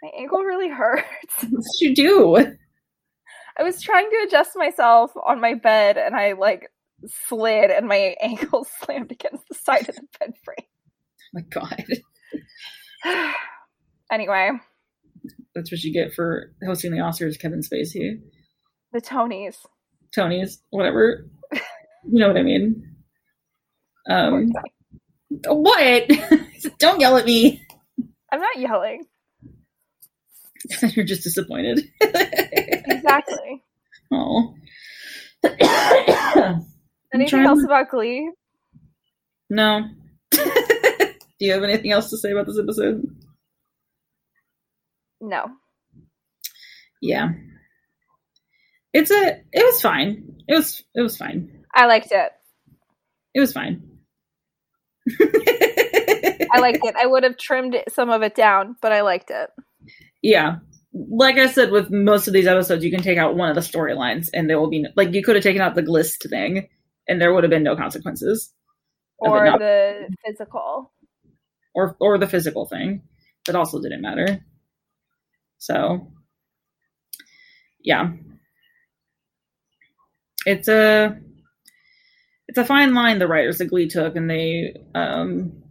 My 0.03 0.11
ankle 0.19 0.39
really 0.43 0.69
hurts. 0.69 1.05
what 1.49 1.63
did 1.79 1.81
you 1.81 1.95
do? 1.95 2.37
Oh 2.37 2.51
I 3.57 3.63
was 3.63 3.81
trying 3.81 4.09
to 4.09 4.25
adjust 4.27 4.51
myself 4.55 5.11
on 5.15 5.39
my 5.39 5.53
bed 5.53 5.97
and 5.97 6.13
I 6.13 6.33
like 6.33 6.69
slid 7.27 7.71
and 7.71 7.87
my 7.87 8.15
ankle 8.21 8.67
slammed 8.81 9.11
against 9.11 9.47
the 9.47 9.55
side 9.55 9.89
of 9.89 9.95
the 9.95 10.07
bed 10.19 10.33
frame. 10.43 10.67
Oh 10.67 11.31
my 11.33 11.41
God, 11.41 11.85
anyway, 14.11 14.51
that's 15.53 15.71
what 15.71 15.83
you 15.83 15.91
get 15.93 16.13
for 16.13 16.51
hosting 16.65 16.91
the 16.91 16.99
Oscars, 16.99 17.39
Kevin 17.39 17.61
Spacey, 17.61 18.19
the 18.93 19.01
Tonys. 19.01 19.55
Tonys, 20.15 20.59
whatever. 20.69 21.25
You 22.11 22.19
know 22.19 22.27
what 22.27 22.37
I 22.37 22.43
mean? 22.43 22.95
Um, 24.09 24.51
what? 25.47 26.03
Don't 26.79 26.99
yell 26.99 27.17
at 27.17 27.25
me. 27.25 27.65
I'm 28.31 28.39
not 28.41 28.57
yelling. 28.59 29.03
You're 30.81 31.05
just 31.05 31.23
disappointed. 31.23 31.87
Exactly. 32.01 33.63
oh. 34.11 34.55
Anything 37.13 37.45
else 37.45 37.59
to- 37.59 37.65
about 37.65 37.89
Glee? 37.89 38.31
No. 39.49 39.87
Do 40.31 41.45
you 41.45 41.51
have 41.51 41.63
anything 41.63 41.91
else 41.91 42.09
to 42.09 42.17
say 42.17 42.31
about 42.31 42.47
this 42.47 42.57
episode? 42.57 43.03
No. 45.21 45.47
Yeah. 47.01 47.29
It's 48.93 49.11
a 49.11 49.41
it 49.51 49.65
was 49.65 49.81
fine. 49.81 50.37
It 50.47 50.55
was 50.55 50.83
it 50.95 51.01
was 51.01 51.17
fine. 51.17 51.64
I 51.75 51.85
liked 51.87 52.11
it. 52.11 52.31
It 53.33 53.39
was 53.39 53.53
fine. 53.53 53.81
I 55.19 56.59
liked 56.59 56.79
it. 56.83 56.95
I 56.95 57.05
would 57.05 57.23
have 57.23 57.37
trimmed 57.37 57.75
some 57.89 58.09
of 58.09 58.21
it 58.21 58.35
down, 58.35 58.75
but 58.81 58.91
I 58.91 59.01
liked 59.01 59.29
it. 59.29 59.49
Yeah. 60.21 60.57
Like 60.93 61.37
I 61.37 61.47
said, 61.47 61.71
with 61.71 61.91
most 61.91 62.27
of 62.27 62.33
these 62.33 62.47
episodes, 62.47 62.83
you 62.83 62.91
can 62.91 63.01
take 63.01 63.17
out 63.17 63.35
one 63.35 63.49
of 63.49 63.55
the 63.55 63.61
storylines 63.61 64.29
and 64.33 64.49
there 64.49 64.59
will 64.59 64.69
be 64.69 64.81
no, 64.83 64.89
like 64.95 65.13
you 65.13 65.21
could 65.21 65.35
have 65.35 65.43
taken 65.43 65.61
out 65.61 65.75
the 65.75 65.83
glist 65.83 66.29
thing 66.29 66.69
and 67.07 67.21
there 67.21 67.33
would 67.33 67.43
have 67.43 67.51
been 67.51 67.63
no 67.63 67.75
consequences. 67.75 68.53
Or 69.17 69.45
not- 69.45 69.59
the 69.59 70.07
physical. 70.25 70.91
or 71.73 71.95
or 71.99 72.17
the 72.17 72.27
physical 72.27 72.65
thing. 72.65 73.01
That 73.45 73.55
also 73.55 73.81
didn't 73.81 74.01
matter. 74.01 74.39
So 75.57 76.11
yeah. 77.83 78.11
It's 80.45 80.67
a 80.67 81.19
it's 82.55 82.63
a 82.63 82.65
fine 82.65 82.93
line 82.93 83.19
the 83.19 83.27
writers 83.27 83.59
of 83.59 83.69
Glee 83.69 83.89
took 83.89 84.15
and 84.15 84.29
they 84.29 84.77
um 84.95 85.61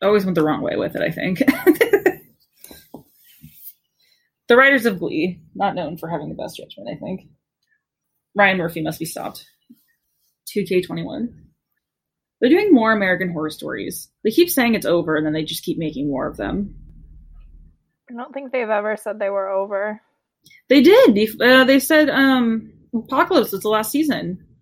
always 0.00 0.24
went 0.24 0.36
the 0.36 0.42
wrong 0.42 0.62
way 0.62 0.74
with 0.76 0.96
it, 0.96 1.02
I 1.02 1.10
think. 1.10 1.38
the 4.48 4.56
writers 4.56 4.86
of 4.86 4.98
Glee, 4.98 5.42
not 5.54 5.74
known 5.74 5.98
for 5.98 6.08
having 6.08 6.30
the 6.30 6.34
best 6.34 6.56
judgment, 6.56 6.88
I 6.90 6.96
think. 6.98 7.28
Ryan 8.34 8.56
Murphy 8.56 8.82
must 8.82 8.98
be 8.98 9.04
stopped. 9.04 9.44
2K21. 10.56 11.28
They're 12.40 12.50
doing 12.50 12.72
more 12.72 12.92
American 12.92 13.30
horror 13.30 13.50
stories. 13.50 14.08
They 14.24 14.30
keep 14.30 14.48
saying 14.48 14.74
it's 14.74 14.86
over 14.86 15.16
and 15.16 15.26
then 15.26 15.34
they 15.34 15.44
just 15.44 15.64
keep 15.64 15.76
making 15.76 16.08
more 16.08 16.26
of 16.26 16.38
them. 16.38 16.74
I 18.10 18.14
don't 18.14 18.32
think 18.32 18.50
they've 18.50 18.66
ever 18.68 18.96
said 18.96 19.18
they 19.18 19.28
were 19.28 19.48
over. 19.48 20.00
They 20.70 20.80
did. 20.80 21.40
Uh, 21.40 21.64
they 21.64 21.80
said 21.80 22.08
um 22.08 22.72
Apocalypse 22.94 23.52
was 23.52 23.60
the 23.60 23.68
last 23.68 23.90
season. 23.90 24.53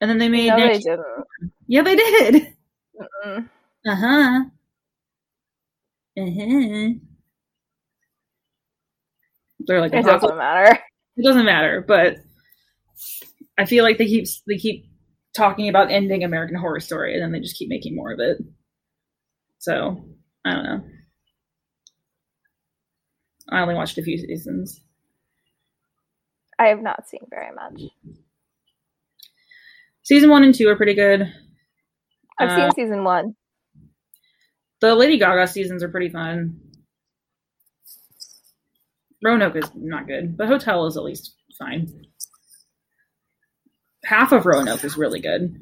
And 0.00 0.10
then 0.10 0.18
they 0.18 0.28
made 0.28 0.48
No, 0.48 0.56
they 0.56 0.78
didn't. 0.78 1.26
Yeah, 1.66 1.82
they 1.82 1.96
did. 1.96 2.56
Uh-huh. 3.00 3.40
Uh-huh. 3.86 4.40
They're 9.60 9.80
like 9.80 9.92
It 9.92 10.04
doesn't 10.04 10.36
matter. 10.36 10.78
it 11.16 11.22
doesn't 11.24 11.44
matter 11.44 11.84
but 11.86 12.16
i 13.58 13.64
feel 13.64 13.84
like 13.84 13.98
they 13.98 14.06
keep 14.06 14.26
they 14.46 14.56
keep 14.56 14.86
talking 15.36 15.68
about 15.68 15.90
ending 15.90 16.24
american 16.24 16.56
horror 16.56 16.80
story 16.80 17.14
and 17.14 17.22
then 17.22 17.32
they 17.32 17.40
just 17.40 17.56
keep 17.56 17.68
making 17.68 17.94
more 17.94 18.12
of 18.12 18.20
it 18.20 18.38
so 19.58 20.02
i 20.44 20.52
don't 20.52 20.64
know 20.64 20.82
i 23.50 23.60
only 23.60 23.74
watched 23.74 23.98
a 23.98 24.02
few 24.02 24.18
seasons 24.18 24.80
I 26.58 26.66
have 26.68 26.82
not 26.82 27.08
seen 27.08 27.22
very 27.30 27.54
much. 27.54 27.80
Season 30.10 30.28
one 30.28 30.42
and 30.42 30.52
two 30.52 30.68
are 30.68 30.74
pretty 30.74 30.94
good 30.94 31.32
I've 32.40 32.50
Uh, 32.50 32.56
seen 32.56 32.86
season 32.86 33.04
one. 33.04 33.36
the 34.80 34.96
lady 34.96 35.18
gaga 35.18 35.46
seasons 35.46 35.84
are 35.84 35.88
pretty 35.88 36.08
fun 36.08 36.58
roanoke 39.22 39.54
is 39.54 39.70
not 39.76 40.08
good 40.08 40.36
but 40.36 40.48
hotel 40.48 40.84
is 40.86 40.96
at 40.96 41.04
least 41.04 41.36
fine 41.56 41.86
half 44.04 44.32
of 44.32 44.46
roanoke 44.46 44.82
is 44.82 44.96
really 44.96 45.20
good 45.20 45.54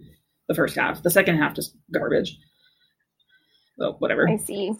the 0.48 0.54
first 0.54 0.74
half 0.76 1.02
the 1.02 1.10
second 1.10 1.36
half 1.36 1.52
just 1.54 1.76
garbage 1.92 2.38
well 3.76 3.96
whatever 3.98 4.26
I 4.26 4.38
see. 4.38 4.72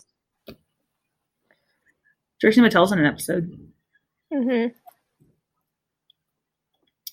Trixie 2.40 2.62
Mattel's 2.62 2.90
in 2.92 3.00
an 3.00 3.04
episode. 3.04 3.50
Mm-hmm. 4.32 4.68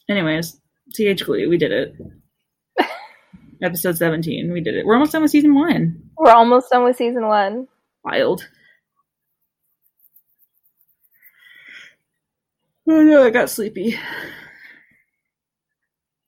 Anyways, 0.07 0.61
TH 0.93 1.25
Glee, 1.25 1.47
we 1.47 1.57
did 1.57 1.71
it. 1.73 1.95
Episode 3.65 3.97
17, 3.97 4.51
we 4.51 4.61
did 4.61 4.75
it. 4.75 4.85
We're 4.85 4.93
almost 4.93 5.11
done 5.11 5.21
with 5.21 5.31
season 5.31 5.53
one. 5.53 6.01
We're 6.17 6.31
almost 6.31 6.69
done 6.71 6.83
with 6.83 6.95
season 6.95 7.27
one. 7.27 7.67
Wild. 8.03 8.47
Oh 12.87 13.01
no, 13.01 13.23
I 13.23 13.31
got 13.31 13.49
sleepy. 13.49 13.97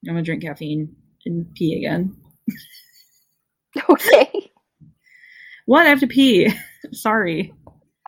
I'm 0.07 0.13
gonna 0.13 0.23
drink 0.23 0.41
caffeine 0.41 0.95
and 1.25 1.53
pee 1.53 1.77
again. 1.77 2.15
Okay. 3.91 4.51
What? 5.67 5.85
I 5.85 5.89
have 5.89 5.99
to 5.99 6.07
pee. 6.07 6.51
Sorry. 6.93 7.53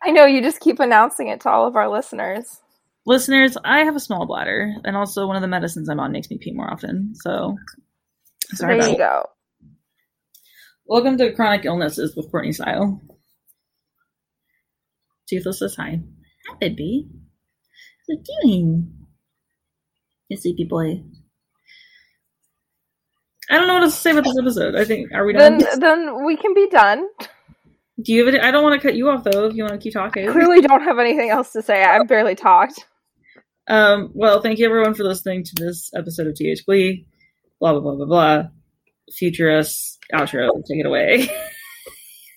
I 0.02 0.10
know 0.10 0.24
you 0.24 0.42
just 0.42 0.58
keep 0.58 0.80
announcing 0.80 1.28
it 1.28 1.42
to 1.42 1.50
all 1.50 1.66
of 1.68 1.76
our 1.76 1.88
listeners. 1.88 2.58
Listeners, 3.06 3.56
I 3.64 3.84
have 3.84 3.94
a 3.94 4.00
small 4.00 4.26
bladder, 4.26 4.74
and 4.84 4.96
also 4.96 5.26
one 5.26 5.36
of 5.36 5.42
the 5.42 5.48
medicines 5.48 5.88
I'm 5.88 6.00
on 6.00 6.10
makes 6.10 6.28
me 6.30 6.38
pee 6.38 6.52
more 6.52 6.70
often. 6.70 7.12
So, 7.14 7.56
sorry 8.54 8.80
there 8.80 8.90
you 8.90 8.98
go. 8.98 9.26
Welcome 10.86 11.18
to 11.18 11.32
Chronic 11.32 11.64
Illnesses 11.64 12.16
with 12.16 12.30
Courtney 12.30 12.52
Style. 12.52 13.00
Toothless 15.28 15.60
says 15.60 15.76
hi. 15.76 16.00
Hi, 16.48 16.56
baby. 16.58 17.08
What 18.06 18.18
you 18.18 18.24
doing? 18.42 18.92
You 20.28 20.36
sleepy 20.36 20.64
boy. 20.64 21.02
I 23.48 23.58
don't 23.58 23.66
know 23.66 23.74
what 23.74 23.82
else 23.82 23.96
to 23.96 24.00
say 24.00 24.10
about 24.12 24.24
this 24.24 24.38
episode. 24.38 24.74
I 24.76 24.84
think 24.84 25.12
are 25.12 25.24
we 25.24 25.32
done? 25.32 25.58
Then 25.58 25.80
then 25.80 26.24
we 26.24 26.36
can 26.36 26.54
be 26.54 26.68
done. 26.68 27.06
Do 28.02 28.12
you 28.12 28.24
have 28.24 28.34
any? 28.34 28.42
I 28.42 28.50
don't 28.50 28.62
want 28.62 28.80
to 28.80 28.86
cut 28.86 28.96
you 28.96 29.08
off 29.08 29.24
though. 29.24 29.46
If 29.46 29.54
you 29.54 29.64
want 29.64 29.74
to 29.74 29.80
keep 29.80 29.92
talking. 29.92 30.28
I 30.28 30.32
clearly, 30.32 30.60
don't 30.60 30.82
have 30.82 30.98
anything 30.98 31.30
else 31.30 31.52
to 31.52 31.62
say. 31.62 31.84
I've 31.84 32.08
barely 32.08 32.34
talked. 32.34 32.86
Um, 33.68 34.10
well, 34.14 34.40
thank 34.40 34.58
you 34.58 34.66
everyone 34.66 34.94
for 34.94 35.04
listening 35.04 35.44
to 35.44 35.54
this 35.56 35.90
episode 35.94 36.26
of 36.26 36.34
TH 36.34 36.64
Glee. 36.64 37.06
Blah 37.60 37.72
blah 37.72 37.80
blah 37.80 37.94
blah 37.94 38.06
blah. 38.06 38.42
Future 39.16 39.50
us 39.50 39.98
outro. 40.14 40.48
Take 40.66 40.80
it 40.80 40.86
away. 40.86 41.28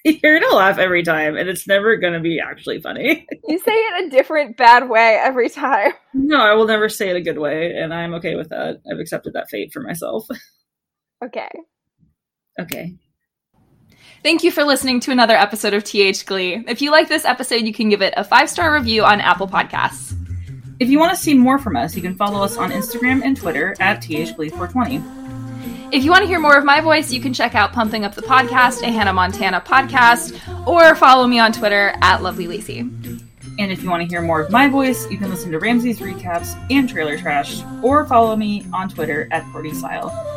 You're 0.06 0.38
gonna 0.40 0.54
laugh 0.54 0.80
every 0.80 1.02
time, 1.04 1.38
and 1.38 1.48
it's 1.48 1.66
never 1.66 1.96
gonna 1.96 2.20
be 2.20 2.40
actually 2.40 2.82
funny. 2.82 3.26
You 3.48 3.60
say 3.60 3.72
it 3.74 4.06
a 4.06 4.10
different 4.10 4.56
bad 4.58 4.90
way 4.90 5.20
every 5.22 5.50
time. 5.50 5.92
no, 6.14 6.38
I 6.38 6.54
will 6.54 6.66
never 6.66 6.88
say 6.90 7.10
it 7.10 7.16
a 7.18 7.22
good 7.22 7.38
way, 7.38 7.74
and 7.76 7.94
I'm 7.94 8.14
okay 8.16 8.36
with 8.36 8.50
that. 8.50 8.82
I've 8.92 9.00
accepted 9.00 9.34
that 9.34 9.50
fate 9.50 9.72
for 9.74 9.82
myself. 9.82 10.28
Okay. 11.24 11.48
okay. 12.60 12.96
Thank 14.24 14.44
you 14.44 14.52
for 14.52 14.66
listening 14.66 15.00
to 15.02 15.12
another 15.12 15.36
episode 15.38 15.74
of 15.74 15.86
TH 15.86 16.26
Glee. 16.26 16.62
If 16.68 16.82
you 16.82 16.92
like 16.92 17.08
this 17.08 17.24
episode, 17.24 17.62
you 17.64 17.72
can 17.72 17.88
give 17.88 18.02
it 18.02 18.14
a 18.18 18.26
five 18.26 18.50
star 18.50 18.74
review 18.74 19.06
on 19.06 19.22
Apple 19.22 19.48
Podcasts. 19.48 20.14
If 20.84 20.90
you 20.90 21.00
want 21.00 21.12
to 21.12 21.16
see 21.16 21.34
more 21.34 21.58
from 21.58 21.78
us, 21.78 21.96
you 21.96 22.02
can 22.02 22.14
follow 22.14 22.44
us 22.44 22.58
on 22.58 22.70
Instagram 22.70 23.24
and 23.24 23.38
Twitter 23.38 23.74
at 23.80 24.02
THGlee420. 24.02 25.94
If 25.94 26.04
you 26.04 26.12
want 26.12 26.24
to 26.24 26.28
hear 26.28 26.42
more 26.42 26.58
of 26.58 26.66
my 26.66 26.82
voice, 26.82 27.10
you 27.10 27.22
can 27.22 27.34
check 27.34 27.56
out 27.56 27.72
Pumping 27.72 28.04
Up 28.04 28.16
the 28.16 28.22
Podcast, 28.22 28.82
a 28.82 28.92
Hannah 28.92 29.14
Montana 29.14 29.62
podcast, 29.62 30.38
or 30.68 30.94
follow 30.96 31.26
me 31.26 31.40
on 31.40 31.54
Twitter 31.54 31.94
at 32.02 32.22
Lovely 32.22 32.48
Lacey. 32.48 32.80
And 32.80 33.72
if 33.72 33.82
you 33.82 33.90
want 33.90 34.02
to 34.04 34.10
hear 34.10 34.22
more 34.22 34.42
of 34.42 34.52
my 34.52 34.68
voice, 34.68 35.10
you 35.10 35.18
can 35.18 35.30
listen 35.30 35.54
to 35.54 35.60
Ramsey's 35.60 36.00
recaps 36.00 36.54
and 36.70 36.90
trailer 36.90 37.18
trash, 37.18 37.64
or 37.82 38.06
follow 38.06 38.36
me 38.36 38.66
on 38.74 38.90
Twitter 38.90 39.30
at 39.32 39.50
Cordy. 39.54 39.72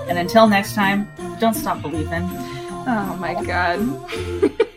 And 0.09 0.17
until 0.17 0.47
next 0.47 0.77
time, 0.77 1.11
don't 1.41 1.55
stop 1.55 1.83
believing. 1.83 2.23
Oh 2.23 3.17
my 3.19 3.35
god. 3.45 4.63